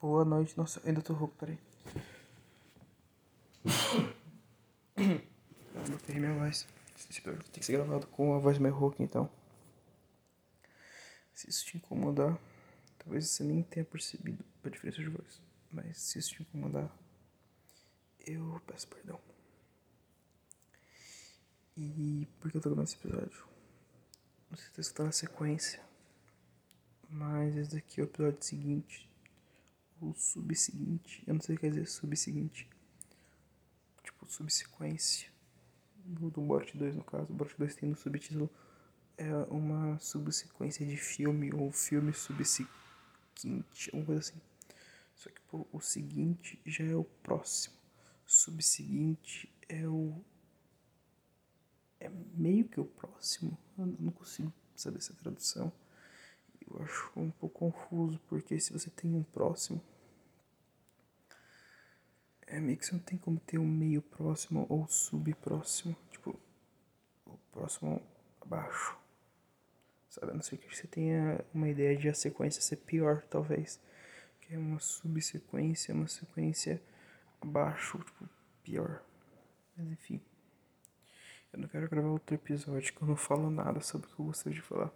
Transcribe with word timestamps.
Boa 0.00 0.24
noite. 0.24 0.56
Nossa, 0.58 0.80
ainda 0.84 1.00
tô 1.00 1.14
rouco, 1.14 1.34
peraí. 1.36 1.58
Eu 4.96 5.98
ferrei 6.00 6.20
minha 6.20 6.34
voz. 6.34 6.66
Tem 7.22 7.60
que 7.60 7.64
ser 7.64 7.72
gravado 7.72 8.06
com 8.08 8.34
a 8.34 8.38
voz 8.38 8.58
meio 8.58 8.74
rouca, 8.74 9.02
então. 9.02 9.30
Se 11.32 11.48
isso 11.48 11.64
te 11.64 11.78
incomodar, 11.78 12.38
talvez 12.98 13.28
você 13.30 13.42
nem 13.42 13.62
tenha 13.62 13.84
percebido 13.84 14.44
a 14.64 14.68
diferença 14.68 14.98
de 14.98 15.08
voz. 15.08 15.40
Mas 15.72 15.98
se 15.98 16.18
isso 16.18 16.34
te 16.34 16.42
incomodar, 16.42 16.90
eu 18.26 18.60
peço 18.66 18.88
perdão. 18.88 19.20
E 21.76 22.26
por 22.38 22.50
que 22.50 22.56
eu 22.56 22.60
tô 22.60 22.68
gravando 22.68 22.88
esse 22.88 22.96
episódio? 22.96 23.46
Não 24.50 24.56
sei 24.56 24.66
se 24.66 24.72
tá 24.72 24.80
escutando 24.80 25.08
a 25.08 25.12
sequência. 25.12 25.82
Mas 27.08 27.56
esse 27.56 27.74
daqui 27.74 28.00
é 28.00 28.04
o 28.04 28.06
episódio 28.06 28.42
seguinte. 28.42 29.08
O 30.00 30.14
subseguinte. 30.14 31.22
Eu 31.26 31.34
não 31.34 31.40
sei 31.40 31.54
o 31.54 31.58
que 31.58 31.66
quer 31.66 31.70
dizer 31.70 31.86
subseguinte. 31.86 32.68
Tipo, 34.02 34.26
subsequência. 34.26 35.28
Do 36.04 36.30
Bort 36.40 36.74
2, 36.74 36.96
no 36.96 37.04
caso. 37.04 37.32
O 37.32 37.34
Bort 37.34 37.54
2 37.56 37.74
tem 37.74 37.88
no 37.88 37.96
subtítulo. 37.96 38.50
É 39.16 39.34
uma 39.50 39.98
subsequência 39.98 40.86
de 40.86 40.96
filme 40.96 41.52
ou 41.54 41.72
filme 41.72 42.12
subsequente. 42.12 42.70
Alguma 43.92 44.06
coisa 44.06 44.20
assim. 44.20 44.40
Só 45.16 45.30
que 45.30 45.40
pô, 45.48 45.66
o 45.72 45.80
seguinte 45.80 46.60
já 46.66 46.84
é 46.84 46.94
o 46.94 47.04
próximo. 47.04 47.74
Subseguinte 48.26 49.50
é 49.68 49.86
o. 49.88 50.22
É 51.98 52.10
meio 52.34 52.68
que 52.68 52.78
o 52.78 52.84
próximo. 52.84 53.58
Eu 53.78 53.86
não 53.86 54.12
consigo 54.12 54.52
saber 54.76 54.98
essa 54.98 55.14
tradução. 55.14 55.72
Eu 56.68 56.82
acho 56.82 57.10
um 57.16 57.30
pouco 57.30 57.70
confuso, 57.70 58.20
porque 58.28 58.60
se 58.60 58.72
você 58.72 58.90
tem 58.90 59.14
um 59.14 59.22
próximo, 59.22 59.82
é 62.46 62.60
meio 62.60 62.78
que 62.78 62.86
você 62.86 62.92
não 62.92 63.00
tem 63.00 63.18
como 63.18 63.40
ter 63.40 63.58
um 63.58 63.66
meio 63.66 64.02
próximo 64.02 64.66
ou 64.68 64.86
subpróximo. 64.86 65.96
Tipo, 66.10 66.38
o 67.26 67.36
próximo 67.52 68.02
abaixo. 68.40 68.96
Sabe? 70.08 70.32
A 70.32 70.34
não 70.34 70.42
ser 70.42 70.56
que 70.58 70.74
você 70.74 70.86
tenha 70.86 71.44
uma 71.52 71.68
ideia 71.68 71.96
de 71.96 72.08
a 72.08 72.14
sequência 72.14 72.62
ser 72.62 72.76
pior, 72.76 73.22
talvez. 73.22 73.80
Que 74.40 74.54
é 74.54 74.58
uma 74.58 74.78
subsequência, 74.78 75.94
uma 75.94 76.08
sequência 76.08 76.80
abaixo, 77.40 77.98
tipo, 77.98 78.28
pior. 78.62 79.02
Mas 79.76 79.86
enfim. 79.88 80.20
Eu 81.52 81.60
não 81.60 81.68
quero 81.68 81.88
gravar 81.88 82.08
outro 82.08 82.34
episódio 82.34 82.92
que 82.92 83.02
eu 83.02 83.08
não 83.08 83.16
falo 83.16 83.50
nada 83.50 83.80
sobre 83.80 84.06
o 84.06 84.10
que 84.10 84.20
eu 84.20 84.26
gostaria 84.26 84.60
de 84.60 84.62
falar 84.62 84.92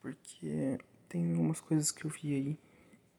porque 0.00 0.78
tem 1.08 1.30
algumas 1.30 1.60
coisas 1.60 1.90
que 1.90 2.04
eu 2.04 2.10
vi 2.10 2.34
aí 2.34 2.58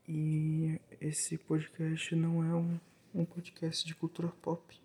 e 0.07 0.79
esse 0.99 1.37
podcast 1.37 2.15
não 2.15 2.43
é 2.43 2.55
um, 2.55 2.79
um 3.13 3.25
podcast 3.25 3.85
de 3.85 3.95
cultura 3.95 4.27
pop. 4.27 4.79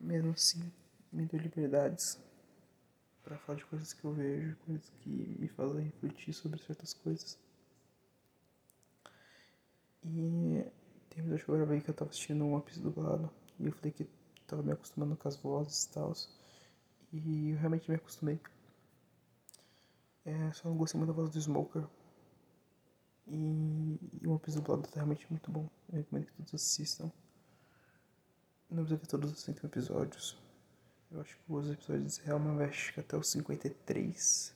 Mesmo 0.00 0.30
assim, 0.32 0.72
me 1.12 1.26
dou 1.26 1.40
liberdades 1.40 2.18
para 3.22 3.38
falar 3.38 3.58
de 3.58 3.64
coisas 3.66 3.92
que 3.92 4.04
eu 4.04 4.12
vejo, 4.12 4.56
coisas 4.64 4.90
que 5.00 5.36
me 5.38 5.48
fazem 5.48 5.84
refletir 5.84 6.32
sobre 6.32 6.62
certas 6.62 6.94
coisas. 6.94 7.38
E 10.04 10.64
tem 11.10 11.22
um 11.22 11.36
que 11.36 11.48
eu 11.48 11.56
gravei 11.56 11.80
que 11.80 11.90
eu 11.90 11.94
tava 11.94 12.10
assistindo 12.10 12.44
um 12.44 12.56
episódio 12.58 12.90
dublado 12.90 13.30
e 13.58 13.66
eu 13.66 13.72
falei 13.72 13.92
que 13.92 14.06
tava 14.46 14.62
me 14.62 14.72
acostumando 14.72 15.16
com 15.16 15.28
as 15.28 15.36
vozes 15.36 15.84
e 15.84 15.90
tal. 15.90 16.12
E 17.12 17.50
eu 17.50 17.58
realmente 17.58 17.90
me 17.90 17.96
acostumei. 17.96 18.40
É, 20.24 20.52
só 20.52 20.68
não 20.68 20.76
gostei 20.76 20.98
muito 20.98 21.08
da 21.08 21.14
voz 21.14 21.30
do 21.30 21.38
Smoker. 21.38 21.84
E, 23.30 23.98
e 24.22 24.26
o 24.26 24.36
episódio 24.36 24.62
dublado 24.62 24.88
tá 24.88 24.96
realmente 24.96 25.26
muito 25.30 25.50
bom. 25.50 25.68
Eu 25.90 25.98
recomendo 25.98 26.26
que 26.26 26.32
todos 26.32 26.54
assistam. 26.54 27.10
Não 28.70 28.84
precisa 28.84 28.96
ver 28.96 29.06
todos 29.06 29.32
os 29.32 29.40
100 29.40 29.56
episódios. 29.64 30.38
Eu 31.10 31.20
acho 31.20 31.36
que 31.36 31.42
os 31.52 31.70
episódios 31.70 32.18
realmente 32.18 32.62
acho 32.68 32.94
que 32.94 33.00
até 33.00 33.16
os 33.16 33.28
53. 33.28 34.54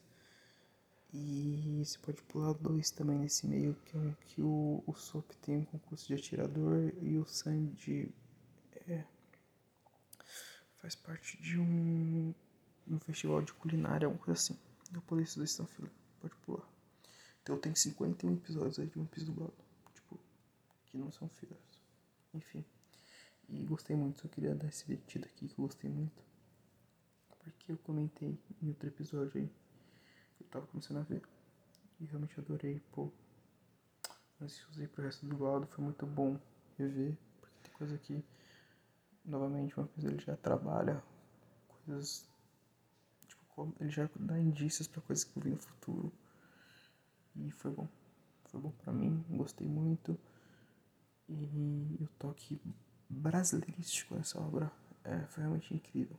E 1.14 1.82
você 1.84 1.98
pode 1.98 2.22
pular 2.22 2.54
dois 2.54 2.90
também 2.90 3.18
nesse 3.18 3.46
meio, 3.46 3.74
que 3.84 3.96
é 3.96 4.00
um 4.00 4.14
que 4.26 4.40
o, 4.40 4.82
o 4.86 4.94
Sop 4.94 5.30
tem 5.42 5.58
um 5.58 5.64
concurso 5.66 6.06
de 6.08 6.14
atirador 6.14 6.92
e 7.02 7.18
o 7.18 7.26
Sandy 7.26 8.10
é, 8.88 9.04
faz 10.78 10.94
parte 10.94 11.40
de 11.42 11.58
um, 11.58 12.34
um 12.88 12.98
festival 13.00 13.42
de 13.42 13.52
culinária, 13.52 14.06
alguma 14.06 14.24
coisa 14.24 14.40
assim. 14.40 14.58
Eu 14.92 15.02
pulei 15.02 15.24
esses 15.24 15.36
dois 15.36 15.50
estão 15.50 15.66
fila. 15.66 15.90
Pode 16.20 16.34
pular. 16.46 16.66
Então 17.42 17.58
tem 17.58 17.74
51 17.74 18.34
episódios 18.34 18.78
aí 18.78 18.86
de 18.86 18.98
One 18.98 19.08
Piece 19.08 19.26
dublado. 19.26 19.54
Tipo, 19.94 20.18
que 20.86 20.96
não 20.96 21.10
são 21.10 21.28
filas. 21.28 21.58
Enfim. 22.34 22.64
E 23.48 23.64
gostei 23.64 23.96
muito, 23.96 24.20
só 24.20 24.28
queria 24.28 24.54
dar 24.54 24.68
esse 24.68 24.86
vertido 24.86 25.26
aqui 25.26 25.48
que 25.48 25.58
eu 25.58 25.66
gostei 25.66 25.90
muito. 25.90 26.22
Porque 27.38 27.72
eu 27.72 27.78
comentei 27.78 28.38
em 28.62 28.68
outro 28.68 28.88
episódio 28.88 29.40
aí. 29.40 29.50
Que 30.36 30.44
eu 30.44 30.48
tava 30.48 30.66
começando 30.66 30.98
a 30.98 31.02
ver. 31.02 31.22
E 32.00 32.04
realmente 32.04 32.38
adorei, 32.38 32.80
pô. 32.92 33.10
Mas 34.38 34.66
usei 34.70 34.86
pro 34.86 35.04
resto 35.04 35.26
do 35.26 35.42
lado, 35.42 35.66
foi 35.66 35.84
muito 35.84 36.06
bom 36.06 36.38
rever. 36.78 37.16
Porque 37.40 37.56
tem 37.62 37.72
coisa 37.72 37.98
que, 37.98 38.24
novamente, 39.24 39.76
uma 39.78 39.86
coisa 39.88 40.08
ele 40.08 40.20
já 40.20 40.36
trabalha 40.36 41.02
coisas 41.84 42.30
ele 43.80 43.90
já 43.90 44.08
dá 44.16 44.38
indícios 44.38 44.88
para 44.88 45.02
coisas 45.02 45.24
que 45.24 45.38
vi 45.38 45.50
no 45.50 45.58
futuro. 45.58 46.12
E 47.36 47.50
foi 47.50 47.70
bom. 47.70 47.88
Foi 48.46 48.60
bom 48.60 48.70
para 48.82 48.92
mim, 48.92 49.24
gostei 49.30 49.66
muito. 49.66 50.18
E 51.28 51.96
o 52.00 52.06
toque 52.18 52.60
brasileirístico 53.08 54.14
nessa 54.14 54.40
obra 54.40 54.70
é, 55.04 55.20
foi 55.26 55.42
realmente 55.42 55.74
incrível. 55.74 56.16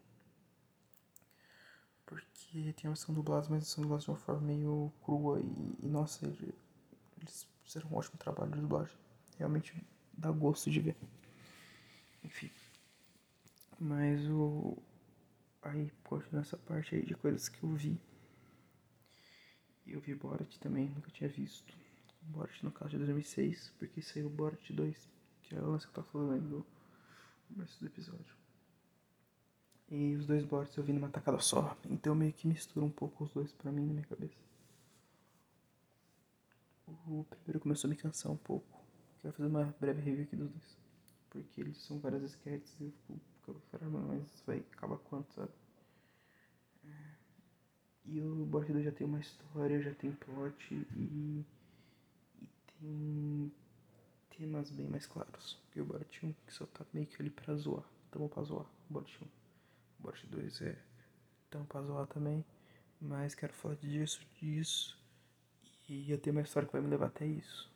Porque 2.06 2.74
tem 2.74 2.88
a 2.88 2.90
versão 2.90 3.14
dublada, 3.14 3.48
mas 3.50 3.58
a 3.58 3.60
versão 3.60 3.82
dublada 3.84 4.04
de 4.04 4.10
uma 4.10 4.18
forma 4.18 4.42
meio 4.42 4.92
crua 5.04 5.40
e, 5.40 5.76
e 5.84 5.88
nossa, 5.88 6.26
eles 6.26 7.48
fizeram 7.64 7.90
um 7.90 7.96
ótimo 7.96 8.18
trabalho 8.18 8.52
de 8.52 8.62
dublagem. 8.62 8.98
Realmente 9.38 9.76
dá 10.14 10.32
gosto 10.32 10.70
de 10.70 10.80
ver. 10.80 10.98
Enfim. 12.24 12.50
Mas 13.80 14.28
o, 14.30 14.78
Aí, 15.64 15.90
poxa, 16.04 16.28
nessa 16.32 16.58
parte 16.58 16.94
aí 16.94 17.06
de 17.06 17.16
coisas 17.16 17.48
que 17.48 17.64
eu 17.64 17.70
vi. 17.70 17.98
Eu 19.86 20.00
vi 20.00 20.16
Borat 20.16 20.58
também, 20.60 20.90
nunca 20.90 21.12
tinha 21.12 21.30
visto. 21.30 21.74
Borat 22.22 22.64
no 22.64 22.72
caso 22.72 22.92
de 22.92 22.98
2006, 22.98 23.74
porque 23.78 24.02
saiu 24.02 24.30
Borat 24.30 24.72
2, 24.72 25.10
que 25.44 25.56
é 25.56 25.62
o 25.62 25.72
lance 25.72 25.86
que 25.86 25.92
eu 25.92 25.96
tava 25.96 26.08
falando 26.08 26.34
aí 26.34 26.42
no 26.42 26.66
começo 27.50 27.80
do 27.80 27.88
episódio. 27.88 28.44
E 29.90 30.16
os 30.16 30.26
dois 30.26 30.44
Borats 30.44 30.76
eu 30.76 30.84
vi 30.84 30.94
numa 30.94 31.10
tacada 31.10 31.40
só, 31.40 31.78
então 31.86 32.16
meio 32.16 32.34
que 32.34 32.48
mistura 32.48 32.86
um 32.86 32.90
pouco 32.90 33.26
os 33.26 33.32
dois 33.32 33.52
pra 33.52 33.72
mim 33.72 33.86
na 33.86 33.94
minha 33.94 34.06
cabeça. 34.06 34.42
O 37.06 37.26
primeiro 37.26 37.60
começou 37.60 37.88
a 37.88 37.92
me 37.92 37.96
cansar 37.96 38.32
um 38.32 38.38
pouco. 38.38 38.82
Quero 39.22 39.34
fazer 39.34 39.50
uma 39.50 39.66
breve 39.80 40.02
review 40.02 40.24
aqui 40.24 40.36
dos 40.36 40.50
dois. 40.50 40.78
Porque 41.30 41.62
eles 41.62 41.78
são 41.78 42.00
várias 42.00 42.24
sketches 42.24 42.80
e 42.80 42.86
eu 42.86 42.92
fico 43.08 43.62
caramba, 43.72 44.00
mas 44.00 44.44
vai, 44.46 44.60
acaba 44.72 44.98
quanto, 44.98 45.34
sabe? 45.34 45.52
E 48.06 48.20
o 48.20 48.46
2 48.46 48.84
já 48.84 48.92
tem 48.92 49.08
uma 49.08 49.20
história, 49.20 49.82
já 49.82 49.94
tem 49.94 50.12
plot 50.12 50.74
e, 50.74 51.46
e 52.42 52.48
tem 52.80 53.52
temas 54.38 54.70
bem 54.72 54.88
mais 54.88 55.06
claros. 55.06 55.58
E 55.76 55.82
o 55.82 55.86
Borderlands 55.86 56.24
1 56.24 56.34
que 56.46 56.54
só 56.54 56.66
tá 56.66 56.86
meio 56.94 57.08
que 57.08 57.22
ali 57.22 57.30
pra 57.30 57.56
zoar, 57.56 57.86
bom 58.14 58.28
pra 58.28 58.44
zoar, 58.44 58.66
o 58.90 58.94
Borderlands 58.94 59.22
1. 59.22 59.26
O 59.26 60.04
Borderlands 60.04 60.60
2 60.60 60.62
é 60.62 60.78
tão 61.50 61.66
pra 61.66 61.82
zoar 61.82 62.08
também, 62.08 62.44
mas 63.00 63.36
quero 63.36 63.54
falar 63.54 63.76
disso, 63.76 64.26
disso. 64.40 64.98
E 65.88 66.10
ia 66.10 66.18
ter 66.18 66.32
uma 66.32 66.42
história 66.42 66.68
que 66.68 66.74
vai 66.74 66.82
me 66.82 66.90
levar 66.90 67.08
até 67.08 67.26
isso. 67.26 67.72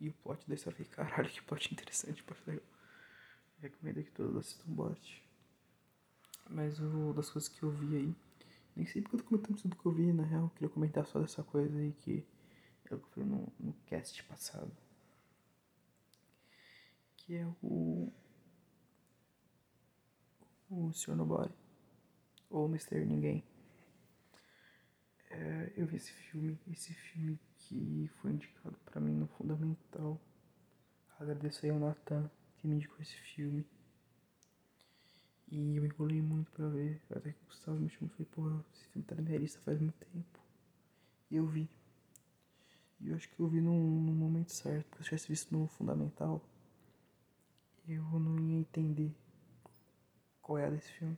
E 0.00 0.08
o 0.08 0.12
plot 0.12 0.46
da 0.46 0.54
história, 0.54 0.84
caralho, 0.86 1.28
que 1.28 1.42
plot 1.42 1.72
interessante, 1.72 2.22
plot 2.22 2.40
legal. 2.46 2.64
Recomendo 3.60 4.02
que 4.04 4.10
todos 4.10 4.36
assistam 4.36 4.72
bot. 4.72 5.22
Mas 6.48 6.78
o 6.78 7.12
das 7.14 7.30
coisas 7.30 7.48
que 7.48 7.62
eu 7.62 7.70
vi 7.70 7.96
aí. 7.96 8.14
Nem 8.76 8.86
sei 8.86 9.00
porque 9.00 9.16
eu 9.16 9.20
tô 9.20 9.26
comentando 9.26 9.56
tudo 9.56 9.76
que 9.76 9.86
eu 9.86 9.92
vi, 9.92 10.12
na 10.12 10.22
real. 10.22 10.44
Eu 10.44 10.50
queria 10.50 10.68
comentar 10.68 11.06
só 11.06 11.18
dessa 11.18 11.42
coisa 11.42 11.78
aí 11.78 11.92
que 11.92 12.26
eu 12.90 13.00
falei 13.00 13.28
no, 13.28 13.52
no 13.58 13.72
cast 13.86 14.22
passado. 14.24 14.70
Que 17.16 17.36
é 17.36 17.46
o. 17.62 18.12
O 20.68 20.92
Sr. 20.92 21.16
Nobody. 21.16 21.54
Ou 22.50 22.68
Mr. 22.68 23.04
Ninguém. 23.06 23.42
É, 25.30 25.72
eu 25.74 25.86
vi 25.86 25.96
esse 25.96 26.12
filme. 26.12 26.58
Esse 26.70 26.92
filme 26.92 27.40
que 27.56 28.10
foi 28.20 28.32
indicado 28.32 28.76
pra 28.84 29.00
mim 29.00 29.14
no 29.14 29.26
Fundamental. 29.26 30.20
Agradeço 31.18 31.64
aí 31.64 31.70
ao 31.70 31.78
Nathan 31.78 32.30
que 32.58 32.68
me 32.68 32.76
indicou 32.76 33.00
esse 33.00 33.16
filme. 33.34 33.66
E 35.48 35.76
eu 35.76 35.84
enrolei 35.84 36.20
muito 36.20 36.50
pra 36.52 36.68
ver. 36.68 37.00
Até 37.10 37.32
que 37.32 37.42
o 37.42 37.46
Gustavo 37.46 37.78
me 37.78 37.88
chamou 37.88 38.10
e 38.12 38.16
falei, 38.16 38.26
porra, 38.32 38.64
esse 38.74 38.86
filme 38.88 39.06
tá 39.06 39.14
na 39.14 39.22
minha 39.22 39.38
lista 39.38 39.60
faz 39.60 39.80
muito 39.80 40.04
tempo. 40.12 40.40
E 41.30 41.36
eu 41.36 41.46
vi. 41.46 41.68
E 43.00 43.10
eu 43.10 43.16
acho 43.16 43.28
que 43.28 43.40
eu 43.40 43.48
vi 43.48 43.60
num, 43.60 44.00
num 44.00 44.14
momento 44.14 44.50
certo, 44.52 44.86
porque 44.88 45.04
se 45.04 45.08
eu 45.14 45.18
tivesse 45.18 45.28
visto 45.28 45.56
no 45.56 45.66
fundamental, 45.66 46.42
eu 47.86 48.02
não 48.02 48.38
ia 48.40 48.58
entender 48.58 49.14
qual 50.40 50.58
é 50.58 50.70
desse 50.70 50.90
filme. 50.92 51.16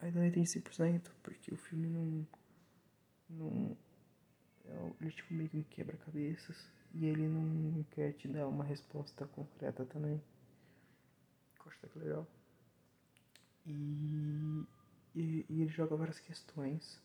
Ainda 0.00 0.20
não 0.20 0.26
entendi 0.26 0.46
100%, 0.46 1.10
porque 1.22 1.52
o 1.52 1.56
filme 1.56 1.88
não. 1.88 2.26
não 3.30 3.76
é, 4.66 4.92
ele 5.00 5.10
tipo 5.10 5.34
meio 5.34 5.48
que 5.50 5.62
quebra 5.64 5.96
cabeças 5.98 6.56
e 6.94 7.04
ele 7.06 7.26
não 7.28 7.82
quer 7.90 8.12
te 8.12 8.28
dar 8.28 8.46
uma 8.46 8.64
resposta 8.64 9.26
concreta 9.26 9.84
também. 9.84 10.22
Eu 11.82 11.88
acho 11.88 11.92
que 11.92 11.98
legal. 11.98 12.26
E, 13.66 14.64
e, 15.14 15.46
e 15.48 15.62
ele 15.62 15.68
joga 15.68 15.96
várias 15.96 16.20
questões, 16.20 17.00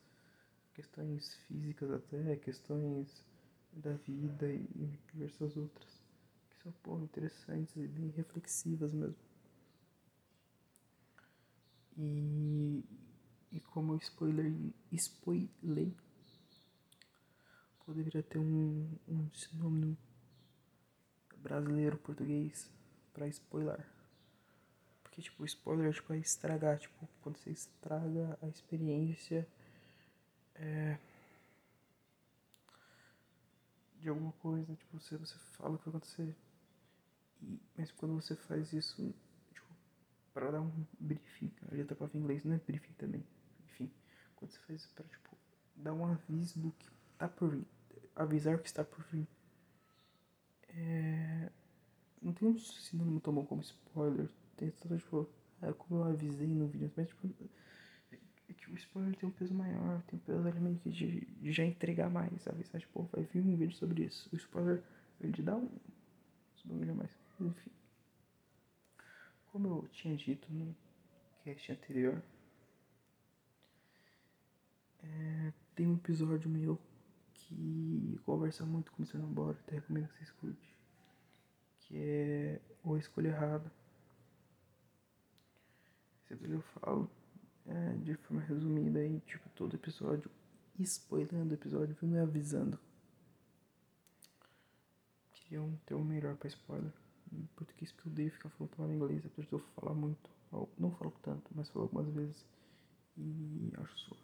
questões 0.74 1.36
físicas 1.48 1.92
até, 1.92 2.36
questões 2.38 3.24
da 3.72 3.94
vida 3.94 4.52
e 4.52 5.00
diversas 5.14 5.56
outras, 5.56 6.02
que 6.50 6.64
são 6.64 6.72
pô, 6.84 7.00
interessantes 7.00 7.76
e 7.76 7.88
bem 7.88 8.10
reflexivas 8.10 8.94
mesmo. 8.94 9.30
E, 11.98 12.84
e 13.52 13.60
como 13.60 13.94
eu 13.94 13.98
spoiler, 14.92 15.94
poderia 17.86 18.24
ter 18.24 18.38
um, 18.38 18.88
um 19.08 19.30
sinônimo 19.34 19.98
brasileiro, 21.38 21.98
português, 21.98 22.70
para 23.14 23.28
spoiler. 23.28 23.99
Porque, 25.10 25.24
tipo, 25.24 25.44
spoiler 25.46 25.92
tipo, 25.92 26.14
é 26.14 26.18
estragar. 26.18 26.78
Tipo, 26.78 27.10
quando 27.22 27.38
você 27.38 27.50
estraga 27.50 28.38
a 28.42 28.48
experiência 28.48 29.48
é, 30.56 30.98
de 34.00 34.10
alguma 34.10 34.32
coisa. 34.34 34.76
Tipo, 34.76 35.00
você, 35.00 35.18
você 35.18 35.36
fala 35.58 35.76
o 35.76 35.78
que 35.80 35.90
vai 35.90 35.98
acontecer. 35.98 36.36
E, 37.42 37.60
mas 37.76 37.92
quando 37.92 38.14
você 38.14 38.36
faz 38.36 38.72
isso, 38.72 39.14
para 40.34 40.52
dar 40.52 40.62
um 40.62 40.86
briefing. 41.00 41.52
A 41.70 41.76
letra 41.76 41.96
palavra 41.96 42.18
em 42.18 42.22
inglês 42.22 42.44
não 42.46 42.56
é 42.56 42.60
briefing 42.60 42.94
também. 42.94 43.26
Enfim, 43.66 43.92
quando 44.36 44.52
você 44.52 44.60
faz 44.60 44.82
isso 44.82 44.94
para 44.94 45.06
tipo, 45.06 45.36
dar 45.76 45.94
um 45.94 46.06
aviso 46.06 46.60
do 46.60 46.72
que 46.72 46.88
tá 47.18 47.28
por 47.28 47.50
vir, 47.50 47.68
avisar 48.16 48.56
o 48.56 48.60
que 48.60 48.68
está 48.68 48.84
por 48.84 49.04
vir. 49.06 49.28
É... 50.70 51.52
Não 52.22 52.34
tem 52.34 52.48
um 52.48 52.58
sinônimo 52.58 53.20
tão 53.20 53.34
bom 53.34 53.46
como 53.46 53.62
spoiler. 53.62 54.30
Tem 54.60 54.98
tipo, 54.98 55.30
é 55.62 55.72
como 55.72 56.02
eu 56.02 56.04
avisei 56.04 56.46
no 56.46 56.68
vídeo, 56.68 56.92
mas 56.98 57.08
tipo, 57.08 57.30
é 58.12 58.54
que 58.54 58.70
o 58.70 58.76
spoiler 58.76 59.16
tem 59.16 59.30
um 59.30 59.32
peso 59.32 59.54
maior, 59.54 60.02
tem 60.04 60.20
um 60.20 60.22
peso 60.22 60.46
ali 60.46 60.76
de, 60.86 61.22
de 61.22 61.52
já 61.54 61.64
entregar 61.64 62.10
mais, 62.10 62.46
avisar, 62.46 62.82
tipo, 62.82 63.04
vai 63.14 63.24
vir 63.24 63.42
um 63.42 63.56
vídeo 63.56 63.76
sobre 63.78 64.04
isso. 64.04 64.28
O 64.34 64.36
spoiler, 64.36 64.84
ele 65.22 65.42
dá 65.42 65.56
um, 65.56 65.70
um 66.70 66.96
mais. 66.96 67.18
Enfim. 67.40 67.72
Como 69.52 69.68
eu 69.68 69.88
tinha 69.94 70.16
dito 70.18 70.52
no 70.52 70.76
cast 71.46 71.72
anterior, 71.72 72.22
é, 75.02 75.54
tem 75.74 75.88
um 75.88 75.96
episódio 75.96 76.50
meu 76.50 76.78
que 77.34 78.20
conversa 78.26 78.66
muito 78.66 78.92
com 78.92 79.02
o 79.02 79.06
Mr. 79.06 79.20
Nobody, 79.20 79.58
até 79.62 79.76
recomendo 79.76 80.10
que 80.10 80.18
você 80.18 80.24
escute, 80.24 80.76
que 81.80 81.98
é 81.98 82.62
O 82.84 82.98
Escolha 82.98 83.30
Errada. 83.30 83.79
Episódio 86.30 86.58
eu 86.58 86.62
falo 86.80 87.12
é, 87.66 87.94
de 87.98 88.14
forma 88.16 88.42
resumida 88.44 89.00
aí, 89.00 89.20
tipo, 89.22 89.50
todo 89.50 89.76
episódio, 89.76 90.30
spoilando 90.80 91.52
o 91.52 91.54
episódio, 91.54 91.98
me 92.02 92.20
avisando. 92.20 92.80
Queria 95.32 95.62
um 95.64 95.76
termo 95.86 96.06
melhor 96.06 96.36
pra 96.38 96.48
spoiler 96.48 96.94
em 97.32 97.46
português 97.56 97.92
porque 97.92 98.08
eu 98.08 98.12
odeio 98.12 98.32
ficar 98.32 98.50
falando 98.50 98.76
palavra 98.76 98.96
inglês, 98.96 99.26
apesar 99.26 99.48
de 99.48 99.54
eu 99.54 99.60
falar 99.76 99.94
muito. 99.96 100.30
Não 100.78 100.92
falo 100.92 101.12
tanto, 101.24 101.50
mas 101.56 101.70
falo 101.70 101.86
algumas 101.86 102.08
vezes. 102.14 102.46
E 103.18 103.72
acho 103.78 103.98
suado. 104.00 104.24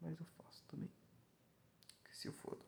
Mas 0.00 0.18
eu 0.18 0.26
faço 0.38 0.64
também. 0.68 0.90
Que 2.04 2.16
se 2.16 2.28
eu 2.28 2.32
foda. 2.32 2.60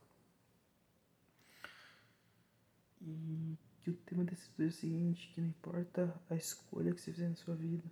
E 3.01 3.57
que 3.83 3.91
o 3.91 3.95
tema 3.95 4.25
desse 4.25 4.49
vídeo 4.51 4.67
é 4.67 4.69
o 4.69 4.73
seguinte, 4.73 5.31
que 5.35 5.41
não 5.41 5.49
importa 5.49 6.19
a 6.31 6.35
escolha 6.37 6.95
que 6.95 7.01
você 7.01 7.13
fizer 7.13 7.29
na 7.29 7.37
sua 7.37 7.55
vida. 7.55 7.85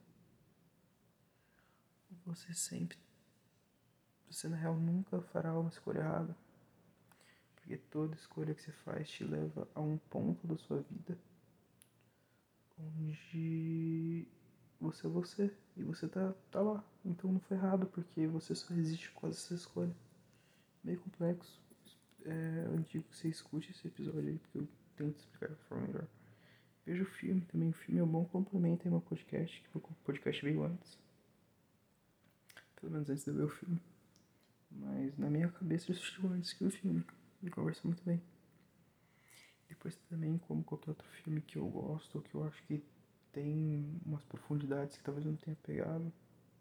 Você 2.27 2.55
sempre. 2.55 2.99
Você 4.31 4.49
na 4.49 4.57
real 4.57 4.77
nunca 4.77 5.21
fará 5.21 5.59
uma 5.59 5.69
escolha 5.69 5.99
errada. 5.99 6.37
Porque 7.57 7.77
toda 7.77 8.15
escolha 8.15 8.55
que 8.55 8.63
você 8.63 8.73
faz 8.73 9.11
te 9.11 9.25
leva 9.25 9.69
a 9.75 9.81
um 9.81 9.99
ponto 9.99 10.47
da 10.47 10.57
sua 10.57 10.81
vida 10.83 11.19
onde 12.79 14.27
você 14.81 15.07
é 15.07 15.11
você 15.11 15.53
e 15.77 15.83
você 15.83 16.09
tá, 16.09 16.35
tá 16.51 16.61
lá. 16.61 16.85
Então 17.05 17.33
não 17.33 17.41
foi 17.41 17.57
errado, 17.57 17.87
porque 17.87 18.27
você 18.27 18.55
só 18.55 18.75
existe 18.75 19.11
com 19.13 19.29
essa 19.29 19.55
escolha. 19.55 19.95
Meio 20.83 20.99
complexo. 21.01 21.61
É, 22.25 22.65
eu 22.67 22.79
digo 22.81 23.05
que 23.05 23.17
você 23.17 23.29
escute 23.29 23.71
esse 23.71 23.87
episódio 23.87 24.29
aí, 24.29 24.39
porque 24.39 24.59
eu 24.59 24.69
tento 24.97 25.19
explicar 25.19 25.51
de 25.51 25.63
forma 25.65 25.87
melhor. 25.87 26.07
Veja 26.85 27.03
o 27.03 27.07
filme 27.07 27.41
também. 27.43 27.71
O 27.71 27.75
filme 27.75 28.01
é 28.01 28.05
um 28.05 28.09
bom 28.09 28.25
complemento 28.25 28.83
aí 28.85 28.91
meu 28.91 29.01
podcast, 29.01 29.63
que 29.63 29.79
o 29.79 29.81
podcast 30.05 30.45
veio 30.45 30.65
antes. 30.65 30.99
Pelo 32.82 32.94
menos 32.94 33.08
antes 33.08 33.25
de 33.25 33.31
ver 33.31 33.44
o 33.44 33.49
filme. 33.49 33.81
Mas 34.73 35.17
na 35.17 35.31
minha 35.31 35.49
cabeça 35.49 35.87
ele 35.87 35.99
assistiu 35.99 36.29
antes 36.32 36.52
que 36.52 36.64
o 36.64 36.70
filme. 36.70 37.06
Ele 37.40 37.50
conversa 37.50 37.81
muito 37.84 38.02
bem. 38.02 38.20
Depois 39.69 39.94
também, 40.11 40.37
como 40.37 40.64
qualquer 40.64 40.90
outro 40.90 41.06
filme 41.23 41.40
que 41.40 41.56
eu 41.56 41.69
gosto, 41.69 42.20
que 42.23 42.34
eu 42.34 42.44
acho 42.44 42.61
que 42.64 42.84
tem 43.31 44.00
umas 44.05 44.25
profundidades 44.25 44.96
que 44.96 45.05
talvez 45.05 45.25
eu 45.25 45.31
não 45.31 45.38
tenha 45.38 45.56
pegado. 45.62 46.12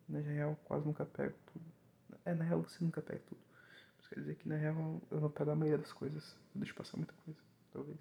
Na 0.07 0.19
real, 0.19 0.56
quase 0.63 0.85
nunca 0.85 1.06
pego 1.06 1.35
tudo. 1.51 1.65
É, 2.24 2.35
na 2.35 2.44
real 2.44 2.62
você 2.62 2.83
nunca 2.83 3.01
pega 3.01 3.21
tudo. 3.25 3.41
Mas 3.97 4.07
quer 4.07 4.19
dizer 4.19 4.35
que 4.35 4.47
na 4.47 4.57
real 4.57 5.01
eu 5.09 5.19
não 5.19 5.31
pego 5.31 5.50
a 5.50 5.56
maioria 5.56 5.79
das 5.79 5.91
coisas. 5.91 6.38
Eu 6.53 6.62
deixo 6.62 6.75
passar 6.75 6.97
muita 6.97 7.13
coisa, 7.25 7.39
talvez. 7.71 8.00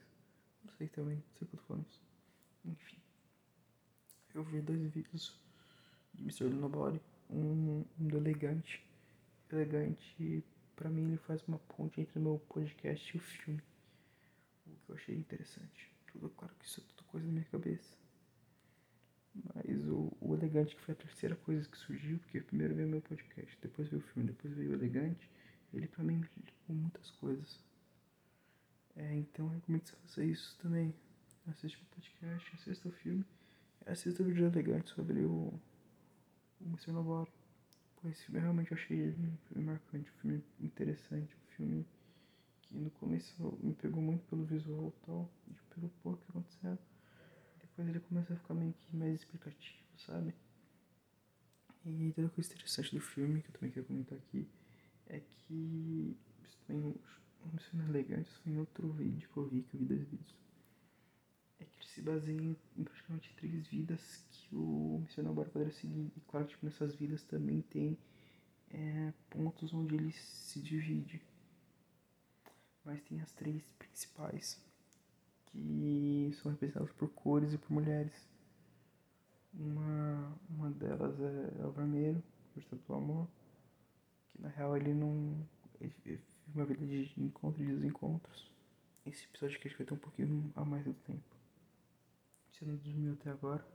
Não 0.63 0.73
sei 0.75 0.89
também, 0.89 1.17
não 1.17 1.23
sei 1.39 1.47
o 1.47 1.49
que 1.49 1.57
eu 1.57 1.61
tô 1.61 1.67
falando 1.67 1.87
isso. 1.89 2.03
Enfim. 2.67 2.99
Eu 4.35 4.45
vi 4.45 4.61
dois 4.61 4.83
vídeos 4.93 5.41
de 6.13 6.23
Mr. 6.23 6.51
Nobody. 6.51 7.01
Um, 7.31 7.85
do 7.97 8.17
Elegante. 8.17 8.85
Elegante, 9.53 10.45
pra 10.77 10.89
mim, 10.91 11.09
ele 11.09 11.17
faz 11.19 11.43
uma 11.49 11.59
ponte 11.59 12.01
entre 12.01 12.19
o 12.19 12.23
meu 12.23 12.39
podcast 12.49 13.17
e 13.17 13.19
o 13.19 13.23
filme 13.23 13.63
o 14.71 14.77
que 14.87 14.91
eu 14.91 14.97
achei 14.97 15.17
interessante. 15.17 15.91
Tudo 16.13 16.29
claro 16.31 16.55
que 16.59 16.67
isso 16.67 16.81
é 16.81 16.85
tudo 16.89 17.05
coisa 17.09 17.27
da 17.27 17.33
minha 17.33 17.45
cabeça. 17.45 17.99
Mas 19.55 19.87
o, 19.87 20.13
o 20.21 20.35
Elegante, 20.35 20.75
que 20.75 20.83
foi 20.83 20.93
a 20.93 20.97
terceira 20.97 21.37
coisa 21.37 21.69
que 21.69 21.79
surgiu, 21.79 22.19
porque 22.19 22.41
primeiro 22.41 22.75
veio 22.75 22.89
meu 22.89 23.01
podcast, 23.01 23.59
depois 23.63 23.89
veio 23.89 24.03
o 24.03 24.07
filme, 24.07 24.29
depois 24.29 24.55
veio 24.55 24.71
o 24.71 24.75
Elegante, 24.75 25.31
ele 25.73 25.87
pra 25.87 26.03
mim 26.03 26.25
com 26.67 26.73
muitas 26.73 27.11
coisas. 27.13 27.61
É, 28.97 29.15
então 29.15 29.47
eu 29.47 29.53
recomendo 29.53 29.83
que 29.83 29.91
você 29.91 29.97
faça 29.97 30.25
isso 30.25 30.59
também. 30.61 30.93
Assiste 31.47 31.79
o 31.81 31.87
podcast, 31.87 32.55
assista 32.55 32.89
o 32.89 32.93
filme, 32.93 33.25
assista 33.87 34.23
o 34.23 34.27
vídeo 34.27 34.47
elegante 34.47 34.91
sobre 34.91 35.21
o, 35.21 35.59
o. 36.61 36.93
Nobody. 36.93 37.31
Pô, 37.97 38.09
esse 38.09 38.25
filme 38.25 38.39
eu 38.39 38.43
realmente 38.43 38.73
achei 38.73 39.11
um 39.11 39.37
filme 39.49 39.65
marcante, 39.67 40.11
um 40.11 40.21
filme 40.21 40.45
interessante, 40.61 41.35
um 41.35 41.55
filme 41.57 41.87
que 42.63 42.75
no 42.77 42.91
começo 42.93 43.59
me 43.63 43.75
pegou 43.75 44.03
muito 44.03 44.25
pelo 44.27 44.45
visual 44.45 44.89
e 44.97 45.07
tal, 45.07 45.31
e 45.49 45.75
pelo 45.75 45.89
pouco 46.03 46.23
que 46.25 46.31
aconteceu. 46.31 46.79
Depois 47.61 47.89
ele 47.89 48.01
começa 48.01 48.33
a 48.33 48.37
ficar 48.37 48.55
meio 48.55 48.73
que 48.73 48.97
mais 48.97 49.15
explicativo, 49.15 49.85
sabe? 49.99 50.35
E 51.85 52.07
outra 52.09 52.29
coisa 52.29 52.53
interessante 52.53 52.95
do 52.95 53.01
filme, 53.01 53.43
que 53.43 53.49
eu 53.49 53.53
também 53.55 53.71
quero 53.71 53.87
comentar 53.87 54.19
aqui, 54.19 54.49
é 55.07 55.21
que 55.21 56.17
isso 56.45 56.59
também 56.67 56.95
um 57.53 57.59
filme 57.59 57.89
elegante, 57.89 58.29
isso 58.29 58.41
foi 58.43 58.53
em 58.53 58.59
outro 58.59 58.93
vídeo 58.93 59.29
que 59.29 59.37
eu 59.37 59.47
vi, 59.47 59.63
que 59.63 59.75
eu 59.75 59.81
vi 59.81 59.87
dois 59.87 60.03
vídeos. 60.09 60.35
É 61.81 61.87
se 61.87 62.03
baseia 62.03 62.57
em 62.77 62.85
praticamente 62.85 63.35
três 63.37 63.67
vidas 63.67 64.25
que 64.31 64.55
o 64.55 65.01
missionário 65.03 65.35
Bora 65.35 65.49
poderia 65.49 65.73
seguir. 65.73 66.13
E 66.17 66.21
claro 66.29 66.47
tipo, 66.47 66.65
nessas 66.65 66.95
vidas 66.95 67.23
também 67.25 67.63
tem 67.63 67.99
é, 68.71 69.13
pontos 69.31 69.73
onde 69.73 69.95
ele 69.95 70.13
se 70.13 70.61
divide 70.61 71.21
mas 72.85 73.01
tem 73.03 73.21
as 73.21 73.33
três 73.33 73.63
principais 73.79 74.61
que 75.47 76.31
são 76.41 76.51
representadas 76.53 76.93
por 76.93 77.09
cores 77.11 77.53
e 77.53 77.59
por 77.59 77.73
mulheres. 77.73 78.13
Uma, 79.53 80.39
uma 80.49 80.71
delas 80.71 81.19
é, 81.21 81.67
o 81.67 81.73
vermelho, 81.73 82.23
representando 82.55 82.89
o 82.89 82.95
amor, 82.95 83.29
que 84.29 84.41
na 84.41 84.49
real 84.49 84.77
ele 84.77 84.95
não. 84.95 85.37
Ele 85.81 85.93
vive 86.05 86.23
uma 86.55 86.65
vida 86.65 86.87
de 86.87 87.13
encontros 87.17 87.63
e 87.63 87.73
desencontros. 87.73 88.51
Esse 89.05 89.25
episódio 89.25 89.57
aqui 89.57 89.69
acho 89.69 89.77
que 89.77 89.83
vai 89.83 89.89
ter 89.89 89.95
um 89.95 89.99
pouquinho 89.99 90.53
a 90.55 90.65
mais 90.65 90.85
do 90.85 90.95
tempo. 90.95 91.40
Se 92.61 92.67
não 92.67 92.77
dormiu 92.77 93.15
até 93.15 93.31
agora, 93.31 93.67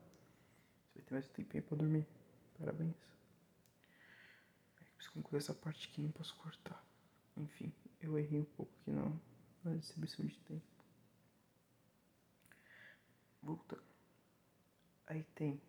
você 0.94 1.00
vai 1.00 1.06
ter 1.06 1.14
mais 1.16 1.28
um 1.28 1.34
tempinho 1.34 1.64
pra 1.64 1.76
dormir. 1.76 2.08
Parabéns. 2.60 2.96
É 4.80 4.84
que 4.84 4.92
preciso 4.92 5.12
concluir 5.16 5.40
essa 5.40 5.56
parte 5.56 5.90
aqui, 5.90 6.04
não 6.04 6.12
posso 6.12 6.36
cortar. 6.36 6.86
Enfim, 7.36 7.74
eu 8.00 8.16
errei 8.20 8.42
um 8.42 8.46
pouco 8.46 8.72
aqui 8.80 8.92
não, 8.92 9.20
na 9.64 9.74
distribuição 9.74 10.24
de 10.24 10.38
tempo. 10.42 10.62
Voltando. 13.42 13.82
Aí 15.08 15.24
tem 15.34 15.60